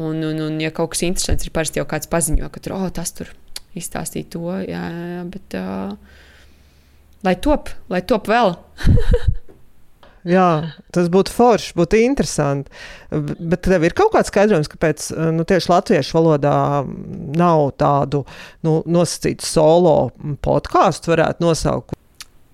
[0.00, 2.86] Un, un, un, ja kaut kas interesants ir, parasti jau kāds paziņo, ka tur, oh,
[2.94, 3.28] tas tur
[3.76, 4.46] izstāstīja to.
[4.64, 4.86] Jā,
[5.28, 5.92] bet, uh,
[7.26, 8.56] lai top, lai top vēl.
[10.28, 12.68] Jā, tas būtu forši, būtu interesanti.
[13.10, 16.56] Bet tev ir kaut kāds skaidrojums, kāpēc nu, tieši latviešu valodā
[17.40, 18.26] nav tādu
[18.66, 19.96] nu, nosacītu solo
[20.44, 21.96] podkāstu, varētu nosaukt.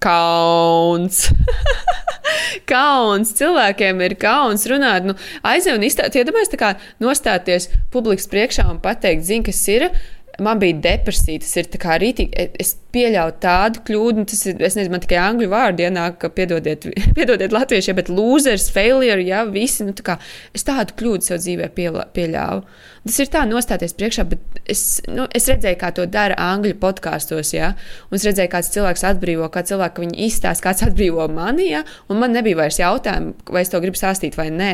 [0.07, 1.25] Kauns!
[2.71, 3.33] kauns.
[3.37, 5.07] Cilvēkiem ir kauns runāt.
[5.09, 9.89] Nu, Aizej un izstāties, iedomājieties, tā kā nostāties publikas priekšā un pateikt, zini, kas ir
[10.43, 11.43] man bija depresija.
[11.45, 12.33] Tas ir kā rītīgi.
[12.37, 16.31] E, es pieļauju tādu kļūdu, tas ir, es nezinu, man tikai angļu vārdi ienāk, ka
[16.33, 19.87] piedodiet, piedodiet latvieši, bet losers, failure, jā, visi.
[19.87, 20.19] Nu, tā kā,
[20.57, 21.71] es tādu kļūdu sev dzīvē
[22.17, 22.65] pieļāvu.
[23.07, 27.53] Tas ir tā nostāties priekšā, bet es, nu, es redzēju, kā to dara angļu podkāstos,
[27.55, 27.69] ja?
[28.11, 31.85] un es redzēju, kāds cilvēks atbrīvo, kā cilvēks viņu izstāsta, kāds atbrīvo mani, ja?
[32.11, 34.73] un man nebija vairs jautājumu, vai es to gribu stāstīt vai nē.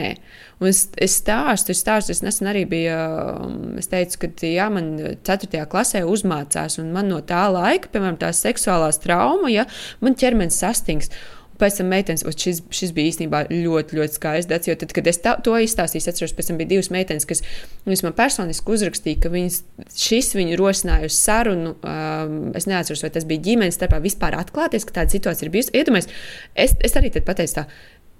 [0.62, 2.96] Un es, es stāstu, es stāstu, es nesen arī biju,
[3.44, 4.94] um, es teicu, ka, jā, man
[5.28, 5.66] 4.
[5.68, 9.68] klasē uzmācās, un man no tā laika, piemēram, tās seksuālās traumas, ja,
[10.00, 11.20] man ķermenis sastingst.
[11.60, 15.20] Pēc tam meitenes, šis, šis bija īstenībā ļoti, ļoti skaists dats, jo tad, kad es
[15.22, 17.42] tā, to izstāstīju, atceros, pēc tam bija divas meitenes, kas
[17.86, 19.62] man personiski uzrakstīja, ka viņas,
[20.02, 21.76] šis viņu rosināja uz sarunu.
[21.82, 25.74] Um, es neatceros, vai tas bija ģimenes starpā vispār atklāties, ka tāda situācija ir bijusi.
[25.76, 26.22] Iedomājieties,
[26.66, 27.68] es, es arī pateicu tā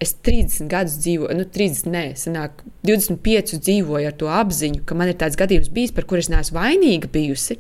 [0.03, 5.13] es 30 gadus dzīvoju, nu, 30, nē, sanāk, 25 dzīvoju ar to apziņu, ka man
[5.13, 7.59] ir tāds gadījums bijis, par kuru es neesmu vainīga bijusi.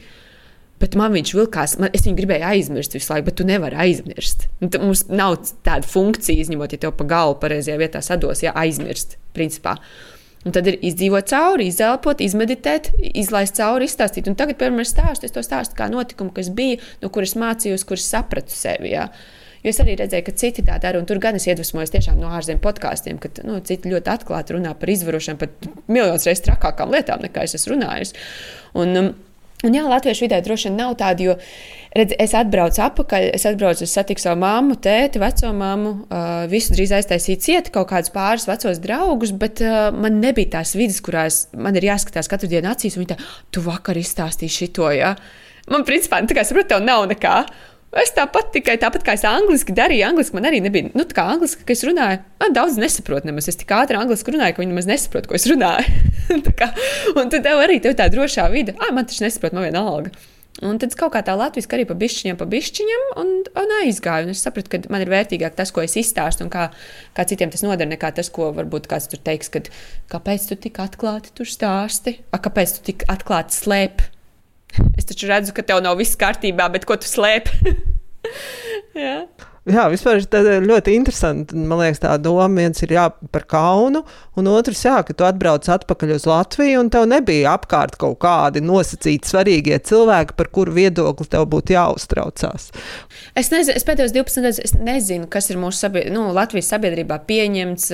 [0.82, 4.48] Bet man viņš vilkās, man, es viņu gribēju aizmirst visu laiku, bet tu nevari aizmirst.
[4.58, 9.14] Nu, mums nav tāda funkcija, izņemot, ja tev pa galvu pareizajā vietā sados, ja aizmirst,
[9.36, 9.76] principā.
[10.42, 14.26] Un tad ir izdzīvot cauri, izelpot, izmeditēt, izlaist cauri, izstāstīt.
[14.26, 18.08] Un tagad, piemēram, stāstu, es to stāstu kā notikumu, kas bija, no kuras mācījos, kuras
[18.10, 18.90] sapratu sevi.
[18.96, 19.06] Jā.
[19.62, 22.32] Jo es arī redzēju, ka citi tā dara, un tur gan es iedvesmojos tiešām no
[22.34, 27.22] ārzemju podkāstiem, ka nu, citi ļoti atklāti runā par izvarošanu, pat miljonus reizes trakākām lietām,
[27.22, 28.16] nekā es esmu runājis.
[28.82, 29.12] Un, um,
[29.62, 31.36] Un jā, latviešu vidē droši vien nav tāda, jo
[31.94, 36.74] redz, es atbraucu atpakaļ, es atbraucu, es satiku savu māmu, tēti, veco māmu, uh, visu
[36.74, 41.44] drīz aiztaisīju cieti, kaut kādus pāris vecos draugus, bet uh, man nebija tās vidas, kurās
[41.54, 43.20] man ir jāskatās katru dienu acīs, un viņi tā,
[43.54, 45.14] tu vakar izstāstīji šito, jā.
[45.14, 45.50] Ja?
[45.70, 47.36] Man, principā, tā kā saprotu, tev nav nekā.
[48.00, 50.88] Es tāpat tikai tāpat kā es angliski darīju, angliski man arī nebija.
[50.96, 53.50] Nu, tā kā angliski, ka es runāju, man daudz nesaprotu nemaz.
[53.52, 55.98] Es tik ātri angliski runāju, ka viņi nemaz nesaprot, ko es runāju.
[56.60, 56.70] kā,
[57.12, 60.14] un tad tev arī tev tā drošā vide, ah, man taču nesaprot, man viena alga.
[60.60, 63.30] Un tad kaut kā tā latviešu arī pa bišķiņam, pa bišķiņam, un,
[63.60, 64.28] un aizgāju.
[64.28, 66.68] Un es sapratu, ka man ir vērtīgāk tas, ko es izstāstu, un kā,
[67.16, 69.72] kā citiem tas noder, nekā tas, ko varbūt kāds tur teiks, kad
[70.12, 74.11] kāpēc tu tik atklāti tur stāsti, A, kāpēc tu tik atklāti slēpi
[74.98, 77.74] Es taču redzu, ka tev nav viss kārtībā, bet ko tu slēpi?
[79.02, 79.16] Jā.
[79.62, 81.54] Jā, vispār ir ļoti interesanti.
[81.54, 84.00] Man liekas, tā doma viens ir jā, par kaunu,
[84.34, 88.58] un otrs, jā, ka tu atbrauc atpakaļ uz Latviju, un tev nebija apkārt kaut kādi
[88.64, 92.72] nosacīti svarīgie cilvēki, par kuru viedokli tev būtu jāuztraucās.
[93.38, 96.10] Es nezinu, es pēdējos 12 gadus es nezinu, kas ir mūsu sabied...
[96.10, 97.86] nu, Latvijas sabiedrībā pieņemts,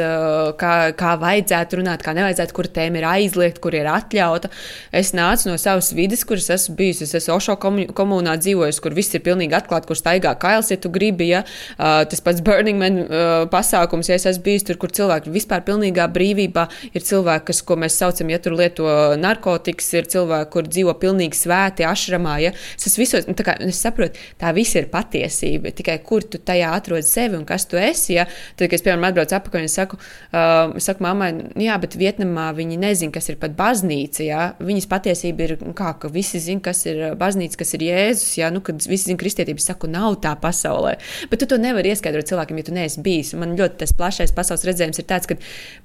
[0.56, 4.48] kā, kā vajadzētu runāt, kā nevajadzētu, kur tēma ir aizliegta, kur ir atļauta.
[4.88, 7.04] Es nācu no savas vidas, kuras esmu bijusi.
[7.04, 10.88] Es esmu Ošo komunā dzīvojusi, kur viss ir pilnīgi atklāts, kur staigā kails, ja tu
[10.94, 11.28] gribi.
[11.34, 11.44] Ja?
[11.78, 13.00] Tas pats Burning Man
[13.52, 16.66] pasākums, ja es esmu bijis tur, kur cilvēki ir vispār pilnīgā brīvībā.
[16.92, 18.88] Ir cilvēki, kas, ko mēs saucam, ja tur lieto
[19.20, 22.36] narkotikas, ir cilvēki, kur dzīvo pilnīgi svēti, ašramā.
[22.42, 22.52] Ja?
[22.78, 27.06] Es, visos, nu, kā, es saprotu, tā viss ir patiesība, tikai kur tu tajā atrod
[27.06, 28.16] sevi un kas tu esi.
[28.18, 28.26] Ja?
[28.56, 32.50] Tad, kad es, piemēram, atbraucu atpakaļ un saku, uh, saku mammai, nu jā, bet Vietnamā
[32.56, 34.24] viņi nezina, kas ir pat baznīca.
[34.26, 34.48] Ja?
[34.62, 38.36] Viņas patiesība ir, nu kā, ka visi zina, kas ir baznīca, kas ir Jēzus.
[38.40, 38.52] Ja?
[38.54, 40.96] Nu, kad visi zina kristietības, saku, nav tā pasaulē.
[41.30, 43.32] Bet tu to nevari ieskaidrot cilvēkam, ja tu neesi bijis.
[43.34, 45.36] Un man ļoti tas plašais pasaules redzējums ir tāds, ka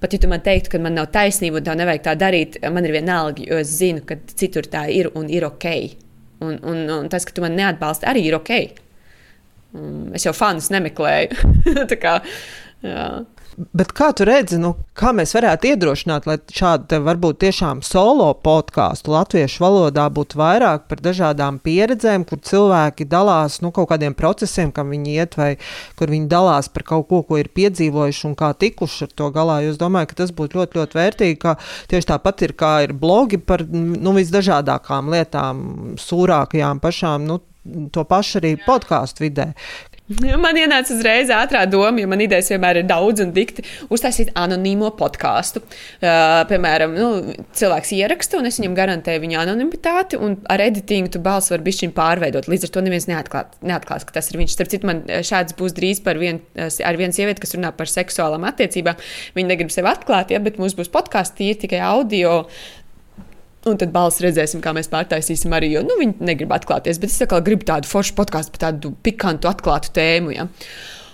[0.03, 2.87] pat ja tu man teiktu, ka man nav taisnība un tā nevajag tā darīt, man
[2.87, 5.67] ir vienalga, jo es zinu, ka citur tā ir un ir ok.
[6.43, 8.53] Un, un, un tas, ka tu man neatbalsti, arī ir ok.
[9.73, 11.53] Mm, es jau fanus nemeklēju.
[12.03, 12.17] kā,
[12.85, 13.07] jā.
[13.53, 19.13] Bet kā tu redzi, nu, kā mēs varētu iedrošināt, lai šāda varbūt tiešām solo podkāstu
[19.13, 24.89] latviešu valodā būtu vairāk par dažādām pieredzēm, kur cilvēki dalās nu, kaut kādiem procesiem, kam
[24.93, 25.51] viņi iet, vai
[25.99, 29.61] kur viņi dalās par kaut ko, ko ir piedzīvojuši un kā tikuši ar to galā.
[29.69, 31.55] Es domāju, ka tas būtu ļoti, ļoti vērtīgi.
[31.93, 35.65] Tieši tāpat ir kā ir blogi par nu, visdažādākām lietām,
[36.01, 37.29] sūrākajām pašām.
[37.29, 37.41] Nu,
[37.93, 39.51] to pašu arī podkāstu vidē.
[40.43, 44.89] Man ienāca uzreiz ātrā doma, jo man idejas vienmēr ir daudz un dikti, uztaisīt anonīmo
[44.99, 45.61] podkāstu.
[45.63, 51.23] Uh, piemēram, nu, cilvēks ieraksta, un es viņam garantēju viņa anonimitāti, un ar editingu tu
[51.23, 52.51] balsi var bišķiņu pārveidot.
[52.51, 54.57] Līdz ar to neviens neatklāt, neatklās, ka tas ir viņš.
[54.57, 58.43] Starp citu, man šāds būs drīz par vien, ar vienu sievieti, kas runā par seksuālām
[58.51, 58.99] attiecībām.
[59.39, 62.41] Viņa negrib sevi atklāt, ja, bet mums būs podkāsts tīri tikai audio
[63.69, 65.69] Un tad balss redzēsim, kā mēs pārtaisīsim arī.
[65.77, 69.93] Jo nu, viņi negrib atklāties, bet es gribu tādu foršu podkāstu par tādu pikantu, atklātu
[69.95, 70.33] tēmu.
[70.35, 70.49] Ja.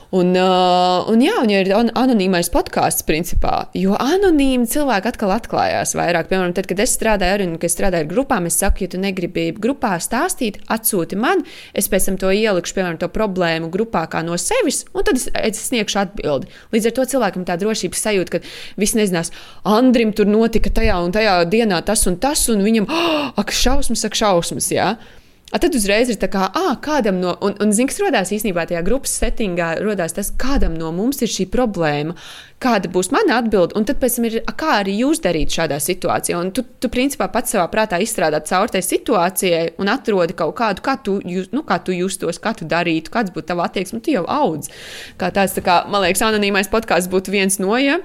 [0.09, 5.93] Un, uh, un, jā, un ja ir anonīmais podkāsts, principā, jo anonīmi cilvēki atkal atklājās
[5.93, 6.31] vairāk.
[6.31, 9.51] Piemēram, tad, kad es strādāju ar, un, strādāju ar grupām, es saku, ja tu negribi
[9.53, 11.43] grupā stāstīt, atsūti man,
[11.77, 15.27] es pēc tam to ielikšu, piemēram, to problēmu grupā kā no sevis, un tad es,
[15.29, 16.49] es sniegšu atbildi.
[16.73, 19.29] Līdz ar to cilvēkam tā drošības sajūta, ka viss nezinās,
[19.69, 22.89] Andrim tur notika tajā un tajā dienā tas un tas, un viņam,
[23.41, 24.95] ak, šausmas, ak, šausmas, jā.
[24.95, 25.18] Ja?
[25.49, 28.67] A tad uzreiz ir tā, kā, ah, kādam no, un, un zini, kas radās īstenībā
[28.69, 32.13] tajā grupas settingā, radās tas, kādam no mums ir šī problēma,
[32.61, 36.37] kāda būs mana atbilde, un tad pēc tam ir, kā arī jūs darīt šādā situācijā.
[36.37, 40.85] Un tu, tu principā pats savā prātā izstrādā caur tai situācijai un atrodi kaut kādu,
[40.85, 44.13] kā tu, jūs, nu, kā tu justos, kā tu darītu, kāds būtu tava attieksme, tu
[44.13, 44.69] jau audz.
[45.17, 47.97] Kā tāds, tā kā, man liekas, anonīmais podkāsts būtu viens no, ja.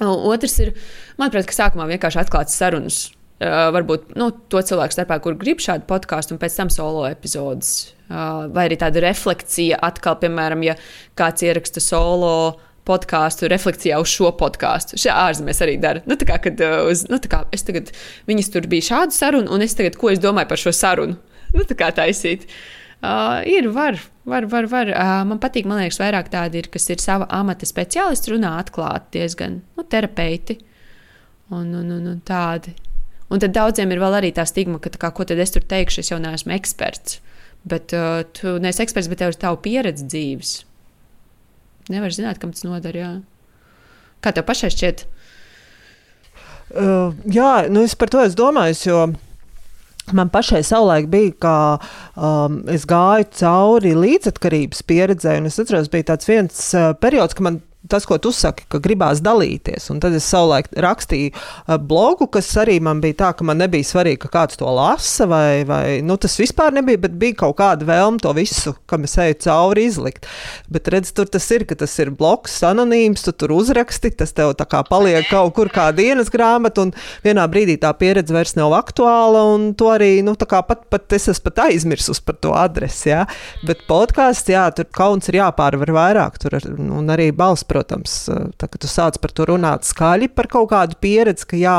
[0.00, 0.76] Otrs ir,
[1.18, 3.08] manuprāt, ka sākumā vienkārši atklāts sarunas
[3.40, 7.94] Uh, varbūt nu, to cilvēku starpā, kur grib šādu podkāstu, un pēc tam solo epizodes.
[8.10, 10.74] Uh, vai arī tāda refleksija, atkal, piemēram, ja
[11.16, 12.34] kāds ieraksta solo
[12.84, 14.98] podkāstu, refleksijā uz šo podkāstu.
[15.00, 16.02] Šajā ārzemēs arī dara.
[16.08, 16.60] Nu, kā, kad,
[16.90, 17.94] uz, nu, kā, es tagad,
[18.28, 21.16] viņas tur bija šāda saruna, un es tagad, ko es domāju par šo sarunu,
[21.56, 22.44] nu, tā kā taisīt.
[23.00, 23.96] Uh, ir, var,
[24.28, 24.68] var, var.
[24.68, 24.92] var.
[24.92, 29.16] Uh, man patīk, man liekas, vairāk tādi ir, kas ir sava amata speciālisti, runā atklāti
[29.16, 30.60] diezgan nu, terapeiti
[31.48, 32.76] un, un, un, un tādi.
[33.30, 36.02] Un tad daudziem ir vēl arī tā stigma, ka, kā, ko tad es tur teikšu,
[36.02, 37.20] es jau neesmu eksperts.
[37.70, 40.52] Bet uh, tu neesi eksperts, bet tev ir tava pieredze dzīves.
[41.92, 42.96] Nevar zināt, kam tas noder.
[42.96, 43.10] Jā.
[44.24, 45.06] Kā tev pašai šķiet?
[46.70, 49.08] Uh, jā, nu es par to esmu domājis, jo
[50.14, 51.54] man pašai savulaik bija, ka
[52.14, 57.46] um, es gāju cauri līdzatkarības pieredzē, un es atceros, bija tāds viens uh, periods, ka
[57.46, 57.60] man
[57.90, 59.90] tas, ko tu saki, ka gribās dalīties.
[59.92, 63.86] Un tad es savulaik rakstīju uh, blogu, kas arī man bija tā, ka man nebija
[63.86, 67.88] svarīgi, ka kāds to lasa, vai, vai nu, tas vispār nebija, bet bija kaut kāda
[67.88, 70.28] vēlme to visu, kam es eju cauri, izlikt.
[70.70, 74.54] Bet redz, tur tas ir, ka tas ir bloks, anonīms, tu tur uzraksti, tas tev
[74.58, 78.74] tā kā paliek kaut kur kā dienas grāmata, un vienā brīdī tā pieredze vairs nav
[78.78, 82.54] aktuāla, un to arī, nu, tā kā pat, pat es esmu pat aizmirsus par to
[82.56, 83.24] adresi, jā.
[83.66, 88.66] Bet podkāsts, jā, tur kauns ir jāpārvar vairāk, tur ar, un arī balss protams, tā,
[88.66, 91.76] kad tu sāc par to runāt skaļi par kaut kādu pieredzi, ka jā,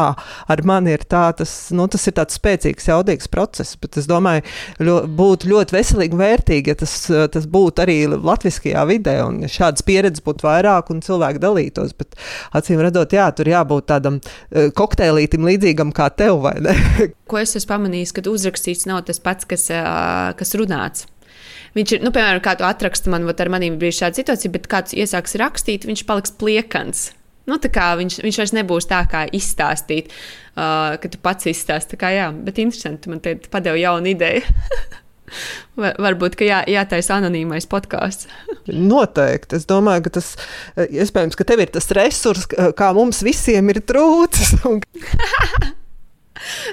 [0.51, 4.45] ar mani ir tā, tas, nu, tas ir tāds spēcīgs, jaudīgs process, bet es domāju,
[4.81, 6.95] ļo, būtu ļoti veselīgi un vērtīgi, ja tas,
[7.35, 12.17] tas būtu arī latviskajā vidē, un ja šādas pieredzes būtu vairāk un cilvēki dalītos, bet
[12.57, 14.21] acīm redzot, jā, tur jābūt tādam
[14.51, 16.75] kokteilītim līdzīgam kā tev, vai ne?
[17.31, 19.69] Ko es esmu pamanījis, kad uzrakstīts nav tas pats, kas,
[20.39, 21.10] kas runāts.
[21.77, 24.95] Viņš ir, nu, piemēram, kā tu atraksti man, ar maniem bija šāda situācija, bet kāds
[24.97, 27.11] iesāks rakstīt, viņš paliks pliekans.
[27.49, 30.11] Nu, viņš, viņš vairs nebūs tā kā izstāstīt,
[30.53, 31.97] uh, ka tu pats izstāsti.
[31.99, 34.43] Kā, jā, bet interesanti, man te padeva jaunu ideju.
[36.05, 38.29] Varbūt, ka jā, jātaisa anonīmais podkāsts.
[38.91, 39.57] Noteikti.
[39.57, 40.33] Es domāju, ka tas
[40.85, 44.59] iespējams, ka tev ir tas resurs, kā mums visiem ir trūcis.
[44.69, 44.83] Un...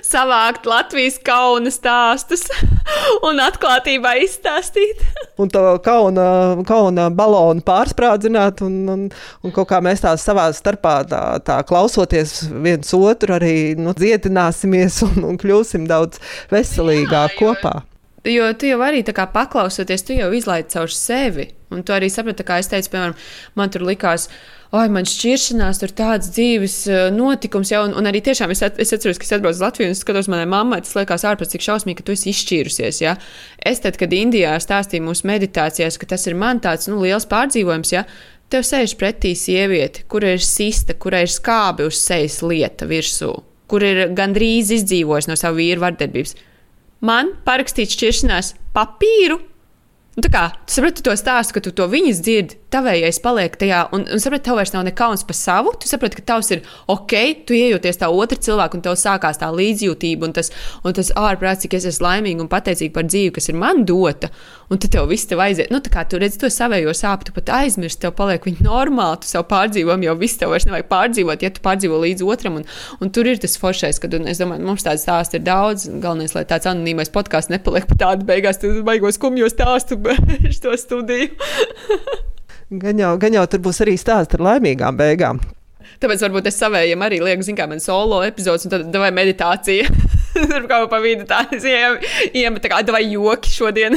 [0.09, 2.47] savākt Latvijas kauna stāstus
[3.29, 5.05] un atklātībā izstāstīt.
[5.39, 6.29] un to kauna,
[6.69, 9.05] kauna balonu pārsprādzināt, un, un,
[9.45, 15.03] un kaut kā mēs tā savā starpā tā, tā klausoties viens otru arī nu, dziedināsimies
[15.07, 17.77] un, un kļūsim daudz veselīgāk Jā, kopā.
[18.29, 21.49] Jo tu jau arī paklausoties, tu jau izlaidi caur sevi.
[21.71, 23.15] Un tu arī saprati, kā es teicu, piemēram,
[23.55, 24.29] man tur likās,
[24.75, 28.81] oi, man šķiršanās, tur tāds dzīves eh, notikums jau, un, un arī tiešām es, at,
[28.83, 31.65] es atceros, ka es atbraucu uz Latviju un skatos manai mammai, tas liekas ārpus, cik
[31.65, 33.03] šausmīgi, ka tu esi izšķīrusies.
[33.05, 33.15] Ja?
[33.59, 37.95] Es tad, kad Indijā stāstīju mūsu meditācijās, ka tas ir man tāds nu, liels pārdzīvojums,
[37.97, 38.05] ja?
[38.53, 43.35] tev sēž pretī sieviete, kur ir sista, kurai ir skābi uz sejas lieta virsū,
[43.69, 46.39] kur ir gandrīz izdzīvojis no savu vīru vardarbības
[47.05, 49.39] man parakstīt šķiršanās papīru.
[50.19, 53.85] Un tā kā tu saproti to stāstu, ka tu to viņas dzirdi, tavējais paliek tajā,
[53.95, 55.71] un, un saproti, tev vairs nav nekauns par savu.
[55.79, 57.15] Tu saproti, ka tavs ir ok,
[57.47, 60.51] tu iejoties tā otra cilvēka, un tev sākās tā līdzjūtība, un tas,
[60.83, 64.33] un tas ārprāts, cik es esmu laimīga un pateicīga par dzīvi, kas ir man dota.
[64.69, 65.71] Un tad tev viss tev aiziet.
[65.73, 69.23] Nu, tā kā tu redzi to savējo sāpju, tu pat aizmirsti, tev paliek viņa normāli,
[69.23, 72.59] tu sev pārdzīvojam, jau viss tev vairs nevajag pārdzīvot, ja tu pārdzīvo līdz otram.
[72.61, 72.67] Un,
[73.01, 75.87] un tur ir tas foršais, kad, un es domāju, mums tāds stāsts ir daudz.
[76.03, 79.97] Galvenais, lai tāds anonīmais podkāsts nepaliek pat tādu beigās, tu baigos kumjos stāstu
[80.57, 81.31] šo studiju.
[82.83, 85.39] Gan jau, gan jau tur būs arī stāsts ar laimīgām beigām.
[86.03, 89.89] Tāpēc varbūt es savējiem arī lieku, zināmā mērā, solo epizodes, un tad vai meditācija.
[90.51, 91.41] Tur kā pa vidu tā
[92.69, 93.97] kā vai joki šodien.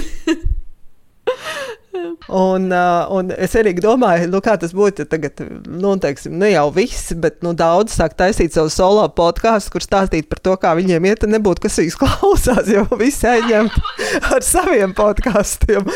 [2.27, 6.53] Un, uh, un es arī domāju, nu, kā tas būtu, ja tagad, nu, teiksim, ne
[6.53, 10.73] jau visi, bet nu, daudz sāk taisīt savu solo podkāstu, kur stāstīt par to, kā
[10.79, 13.79] viņiem iet, nebūtu, kas viņus klausās, jo visi aizņemt
[14.31, 15.87] ar saviem podkāstiem.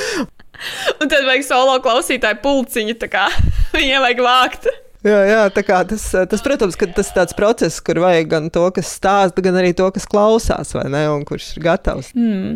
[0.99, 3.29] Un tad vajag solo klausītāju pulciņu, tā kā
[3.77, 4.67] viņiem vajag vākt.
[5.05, 9.43] Jā, jā, tas, tas, protams, tas ir tāds process, kur vajag gan to, kas stāsta,
[9.45, 12.09] gan arī to, kas klausās, vai ne, un kurš ir gatavs.
[12.17, 12.55] Mm.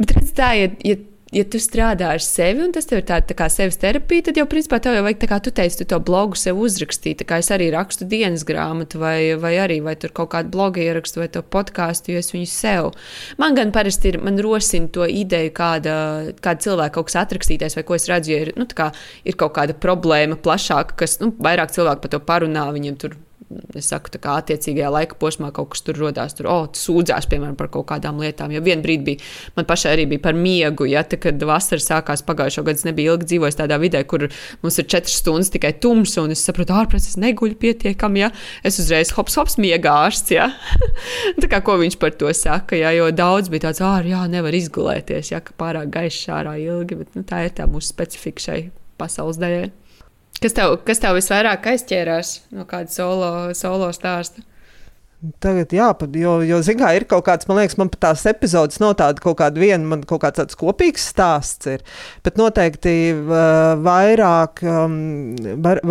[0.00, 0.96] Bet redz, tā, ja, ja
[1.32, 4.38] ja tu strādā ar sevi, un tas tev ir tāda tā kā sevis terapija, tad
[4.40, 7.22] jau, principā, tev jau vajag, tā kā tu teici, tu to blogu sev uzrakstīt.
[7.22, 10.82] Tā kā es arī rakstu dienas grāmatu, vai, vai arī vai tur kaut kādu blogu
[10.84, 12.92] ierakstu, vai to podkāstu, jo es viņu sev.
[13.40, 15.96] Man gan parasti ir, man rosina to ideju, kāda,
[16.44, 18.92] kāda cilvēka kaut kas atrakstītais, vai ko es redzu, ja ir, nu, kā,
[19.24, 23.16] ir kaut kāda problēma plašāka, kas nu, vairāk cilvēku par to parunā, viņiem tur
[23.78, 27.56] es saku, tā kā attiecīgajā laika posmā kaut kas tur radās, tur oh, sūdzās piemēram
[27.58, 28.52] par kaut kādām lietām.
[28.54, 32.24] Jo vienā brīdī bija, man pašai arī bija par miegu, ja te, kad vasara sākās
[32.26, 34.28] pagājušo gadu, es nebiju ilgi dzīvojis tādā vidē, kur
[34.62, 38.32] mums ir četras stundas tikai tums, un es saprotu, ārpus es neguļu pietiekami, ja
[38.66, 40.50] es uzreiz hops, hops, miegārsts, ja.
[41.42, 44.56] tā kā ko viņš par to saka, ja, jo daudz bija tāds, ārā, jā, nevar
[44.56, 48.60] izgulēties, ja, ka pārāk gaišs ārā ilgi, bet nu, tā ir tā mūsu specifika šai
[49.00, 49.70] pasaules daļai.
[50.42, 54.42] Kas tev, kas tev visvairāk aizķērās no kāda solo, solo stāsta?
[55.38, 55.86] Tagad, jā,
[56.18, 59.22] jo, jo zināmā mērā ir kaut kāds, man liekas, man pat tās epizodes nav tāda
[59.22, 61.84] kaut kāda viena, man kaut kāds tāds kopīgs stāsts ir.
[62.26, 62.96] Bet noteikti
[63.86, 64.64] vairāk,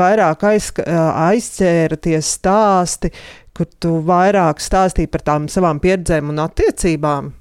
[0.03, 3.13] vairāk aiz, aizķēra tie stāsti,
[3.55, 7.31] kur tu vairāk stāstīji par tām savām pieredzēm un attiecībām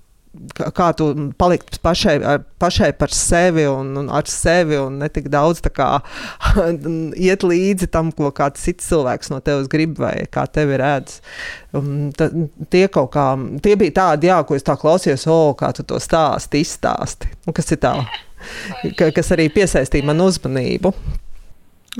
[0.74, 1.06] kā tu
[1.38, 2.16] palikt pašai,
[2.60, 5.88] pašai par sevi un, un ar sevi, un ne tik daudz kā,
[7.28, 11.20] iet līdzi tam, ko kāds cits cilvēks no tevis grib vai kā tevi redz.
[12.16, 12.30] Ta,
[12.72, 13.26] tie, kā,
[13.62, 17.30] tie bija tādi, jā, ko es tā klausījos, o, kā tu to stāsti, izstāsti.
[17.46, 17.96] Un kas ir tā,
[19.16, 20.94] kas arī piesaistīja manu uzmanību.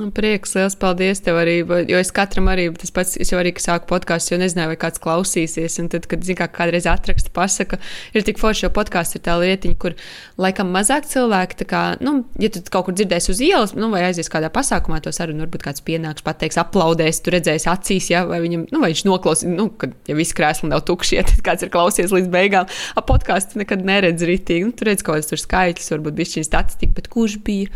[0.01, 3.51] Nu, prieks, liels paldies tev arī, jo es katram arī tas pats, es jau arī
[3.61, 5.75] sāku podkāstu, jo nezināju, vai kāds klausīsies.
[5.83, 7.77] Un tad, kad, zin, kā kādreiz atraksta, pasaka,
[8.17, 9.93] ir tik forši, jo podkāsts ir tā lietiņa, kur
[10.41, 14.31] laikam mazāk cilvēki, kā, nu, ja tu kaut kur dzirdēsi uz ielas, nu, vai aizies
[14.31, 18.65] kādā pasākumā, to sarunu, varbūt kāds pienāks, pateiks, aplaudēs, tu redzēsi acīs, ja, vai viņam,
[18.73, 22.15] nu, vai viņš noklausīs, nu, kad, ja viss krēsli nav tukši, ja kāds ir klausies
[22.15, 26.17] līdz beigām, ap podkāstu nekad neredz rītīgi, nu, tu redz kaut kāds tur skaitļus, varbūt
[26.23, 27.69] bišķiņ statistika, bet kurš bija?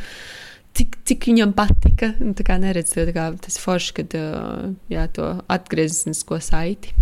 [0.77, 2.13] Cik, cik viņam patika.
[2.19, 4.17] Nu, tā kā neredz, tā kā tas forši, kad
[4.91, 6.95] jā, to atgrieznisko saiti.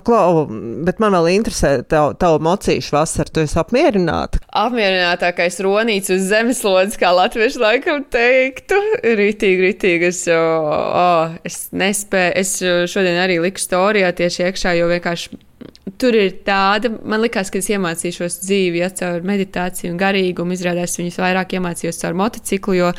[0.00, 0.46] Klau,
[0.86, 3.32] bet man vēl interesē tavu tav mocīšu vasaru.
[3.34, 4.40] Tu esi apmierināta?
[4.56, 8.78] Apmierinātākais ronīts uz zemeslodes, kā latviešu laikam teiktu.
[9.04, 10.08] Ritīgi, ritīgi.
[10.08, 12.56] Es, oh, es nespēju, es
[12.92, 15.36] šodien arī liku storijā tieši iekšā, jo vienkārši
[16.00, 20.56] tur ir tāda, man liekas, ka es iemācīšos dzīvi ja, caur meditāciju un garīgumu.
[20.56, 22.92] Izrādās, viņus vairāk iemācījos caur motociklu, jo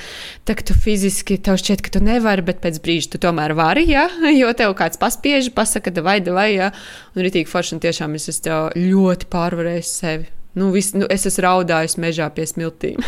[0.47, 4.07] tā, tu fiziski tev šķiet, ka tu nevari, bet pēc brīža tu tomēr vari, ja,
[4.41, 6.73] jo tev kāds paspiež, pasaka, vai, vai, ja,
[7.15, 10.40] un ritīgi forši, un tiešām es esmu ļoti pārvarējis sevi.
[10.57, 12.99] Nu, vis, nu, es esmu raudājis mežā pie smiltīm.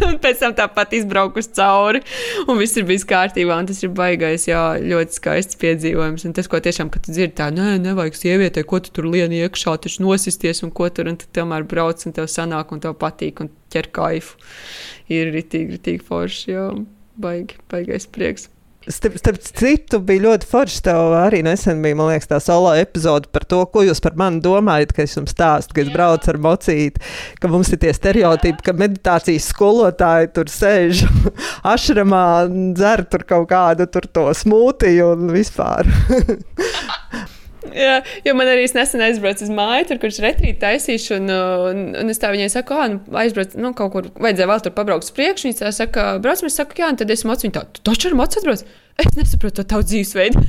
[0.22, 2.02] pēc tam tāpat izbraukus cauri,
[2.46, 3.58] un viss ir bijis kārtībā.
[3.68, 6.26] Tas ir baigais, jā, ļoti skaists piedzīvojums.
[6.28, 9.76] Un tas, ko tiešām, kad dzirdi, tā, nē, nevajag sievietei, ko tu tur lieni iekšā,
[9.84, 13.44] taču nosisties, un ko tur, un tu tomēr brauc, un tev sanāk, un tev patīk,
[13.44, 14.40] un ķer kaifu.
[15.10, 16.70] Ir ritīgi, ritīgi forši, jā,
[17.20, 18.48] baigi, baigais prieks.
[18.88, 20.78] Starp, starp citu, bija ļoti forši.
[20.86, 24.94] Tev arī nesen bija, liekas, tā solo epizode par to, ko jūs par mani domājat,
[24.96, 27.02] ka es jums stāstu, ka es braucu ar mocīti,
[27.42, 31.04] ka mums ir tie stereotipi, ka meditācijas skolotāji tur sēž
[31.74, 32.24] ašramā,
[32.78, 35.84] dzer tur kaut kādu tur to smūtiju un vispār.
[37.60, 41.32] Jā, jo man arī nesen aizbraucu uz māju, tur, kurš retrīti taisīšu, un,
[41.68, 44.74] un, un es tā viņai saku, ah, nu, aizbrauc, nu, kaut kur vajadzēja vēl tur
[44.78, 45.50] pabraukt uz priekšu.
[45.50, 48.16] Viņa saka, brauc, mēs saku, jā, un tad es mocu viņu tā, tu taču ar
[48.22, 48.64] mocu atbrauc.
[49.00, 50.44] Es nesaprotu to tavu dzīvesveidu.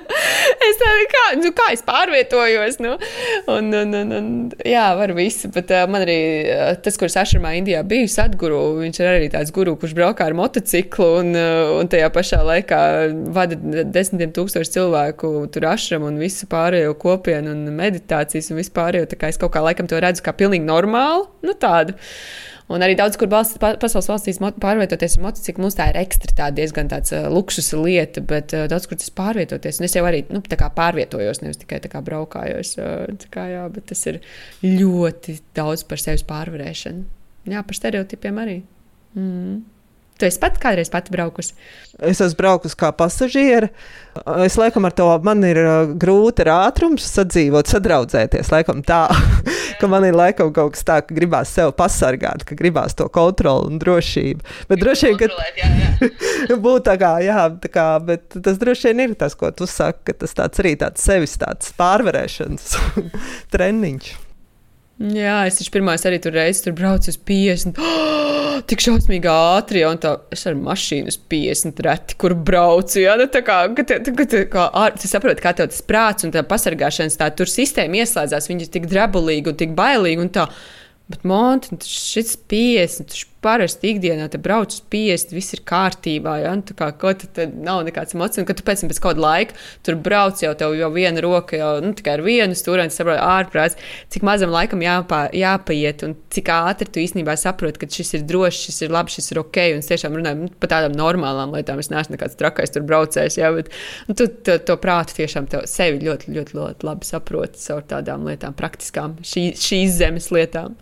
[0.68, 2.78] es tādu kā, nu, kā es pārvietojos.
[2.82, 2.94] Nu?
[3.52, 4.28] Un, un, un, un,
[4.66, 5.50] jā, var visu.
[5.54, 9.54] Bet uh, man arī uh, tas, kurš Ašramā Indijā bija, Sadguru, viņš ir arī tāds
[9.54, 12.82] guru, kurš braukā ar motociklu un, uh, un tajā pašā laikā
[13.34, 19.10] vada desmitiem tūkstošu cilvēku tur ašram un visu pārējo kopienu un meditācijas un vispārējo.
[19.12, 21.98] Tā kā es kaut kā laikam to redzu kā pilnīgi normālu, nu tādu.
[22.72, 26.50] Un arī daudz kur valsts, pasaules valstīs pārvietoties ar motociklu mums tā ir ekstra tā
[26.56, 29.80] diezgan tāds uh, luksusa lieta, bet uh, daudz kur tas pārvietoties.
[29.80, 32.76] Un es jau arī nu, pārvietojos, nevis tikai braukājos.
[32.80, 34.22] Uh, kā, jā, bet tas ir
[34.64, 37.04] ļoti daudz par sevis pārvarēšanu.
[37.52, 38.58] Jā, par stereotipiem arī.
[39.18, 39.60] Mm.
[40.22, 41.56] Tu esi pat kādreiz pati braukusi?
[41.98, 43.72] Es esmu braukusi kā pasažiere.
[44.44, 45.58] Es laikam ar to man ir
[45.98, 48.52] grūti ar ātrumu sadzīvot, sadraudzēties.
[48.54, 49.00] Laikam tā,
[49.82, 53.72] ka man ir laikam kaut kas tāds, ka gribās sev pasargāt, ka gribās to kontroli
[53.72, 54.46] un drošību.
[54.70, 59.16] Bet droši vien, ka būtu tā kā, jā, tā kā, bet tas droši vien ir
[59.18, 62.76] tas, ko tu saki, ka tas tāds arī tāds sevis tāds pārvarēšanas
[63.54, 64.12] treniņš.
[65.02, 67.80] Jā, es taču pirmās arī tur reizes tur braucu uz 50.
[67.82, 73.00] Oh, tik šausmīgi ātri, un tā es ar mašīnu uz 50 reti, kur braucu.
[73.02, 74.68] Jā, nu, tā kā, kad, kad, kā,
[75.00, 78.72] tu saproti, kā tev tas prāts un tā pasargāšanas tā tur sistēma ieslēdzās, viņi ir
[78.76, 80.46] tik drebulīgi un tik bailīgi un tā.
[81.10, 86.36] Bet, Monte, šis 50, tas parasti ikdienā te brauc uz 50, viss ir kārtībā.
[86.44, 86.54] Ja?
[86.58, 89.24] Nu, kā, ko tad, tad nav nekāds emocijas, un kad tu pēc tam pēc kāda
[89.24, 93.22] laika tur brauc jau tev jau viena roka, jau nu, tikai ar vienu stūrēnu, saproti,
[93.22, 93.78] ārprāts,
[94.12, 98.62] cik mazam laikam jāpā, jāpaiet, un cik ātri tu īstenībā saproti, ka šis ir drošs,
[98.68, 101.82] šis ir labs, šis ir ok, un es tiešām runāju nu, par tādām normālām lietām.
[101.82, 103.52] Es neesmu nekāds trakais tur braucējs, ja?
[103.54, 103.72] bet
[104.08, 108.56] nu, tu to, to prātu tiešām sevi ļoti, ļoti, ļoti labi saproti caur tādām lietām,
[108.58, 110.76] praktiskām, šī, šīs zemes lietām.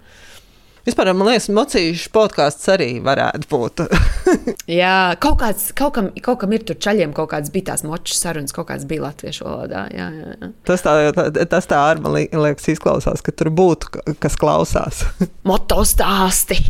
[0.87, 3.83] Vispār man liekas, mocīšu podkāsts arī varētu būt.
[4.81, 8.17] jā, kaut, kāds, kaut, kam, kaut kam ir tur čaļiem, kaut kāds bija tās moču
[8.17, 9.85] sarunas, kaut kāds bija latviešu valodā.
[9.93, 10.51] Jā, jā, jā.
[10.71, 10.97] Tas tā,
[11.53, 15.05] tas tā arī man liekas, izklausās, ka tur būtu kas klausās.
[15.51, 16.63] Moto stāsti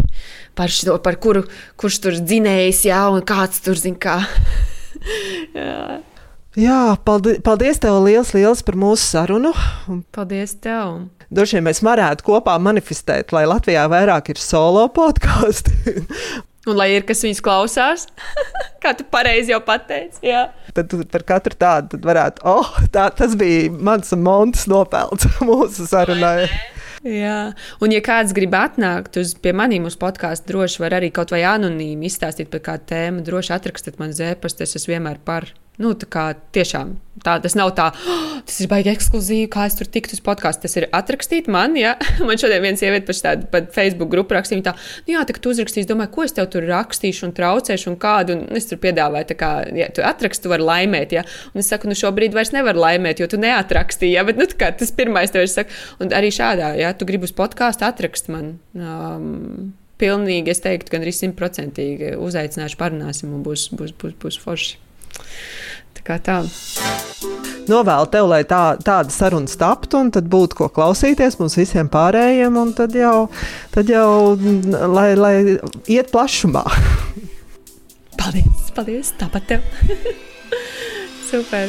[0.58, 1.44] par, šo, par kuru,
[1.80, 4.18] kurš tur dzinējis, jā, un kāds tur zina, kā.
[5.56, 6.00] jā.
[6.59, 9.53] Jā, paldies, paldies tev liels, liels par mūsu sarunu.
[10.11, 11.05] Paldies tev!
[11.30, 15.70] Droši vien mēs varētu kopā manifestēt, lai Latvijā vairāk ir solo podkāstu.
[16.68, 18.09] Un lai ir kas viņus klausās,
[18.82, 20.18] kā tu pareizi jau pateici.
[20.26, 20.48] Jā.
[20.74, 26.51] Tad par katru tādu varētu, oh, tā, tas bija mans un Montes nopelns mūsu sarunai.
[27.07, 31.30] Jā, un ja kāds grib atnākt uz pie maniem uz podkāstu, droši var arī kaut
[31.30, 33.22] vai anonīmi izstāstīt par kādu tēmu.
[33.24, 35.46] Droši atrakstiet man zēpastu, es esmu vienmēr par.
[35.80, 39.76] Nu, tā kā tiešām tā, tas nav tā, oh, tas ir baigi ekskluzīvi, kā es
[39.78, 40.64] tur tiktu uz podkāstu.
[40.66, 41.94] Tas ir atrakstīt man, ja
[42.26, 44.74] man šodien viens sieviete pa tādu pa Facebook grupu rakstīja, tā,
[45.06, 47.98] nu jā, tā kā tu uzrakstīsi, domāju, ko es tev tur rakstīšu un traucēšu un
[48.00, 51.62] kādu, un es tur piedāvāju, tā kā, ja tu atraksti, tu vari laimēt, ja, un
[51.62, 54.72] es saku, nu šobrīd vairs nevar laimēt, jo tu neatrakstīji, ja, bet, nu, tā kā
[54.76, 58.56] tas pirmais tev ir saka, un arī šādā, ja tu gribi uz podkāstu, atrakst man.
[58.76, 64.78] Um, Pilnīgi, es teiktu, gan arī simtprocentīgi uzaicināšu, parunāsim, un būs, būs, būs, būs forši.
[66.01, 66.38] Tā kā tā.
[67.68, 72.57] Novēlu tev, lai tā, tāda saruna taptu, un tad būtu ko klausīties mums visiem pārējiem,
[72.57, 73.28] un tad jau,
[73.74, 74.32] tad jau
[74.96, 75.34] lai, lai
[75.92, 76.64] iet plašumā.
[78.16, 79.72] Paldies, paldies, tāpat tev.
[81.30, 81.68] Super!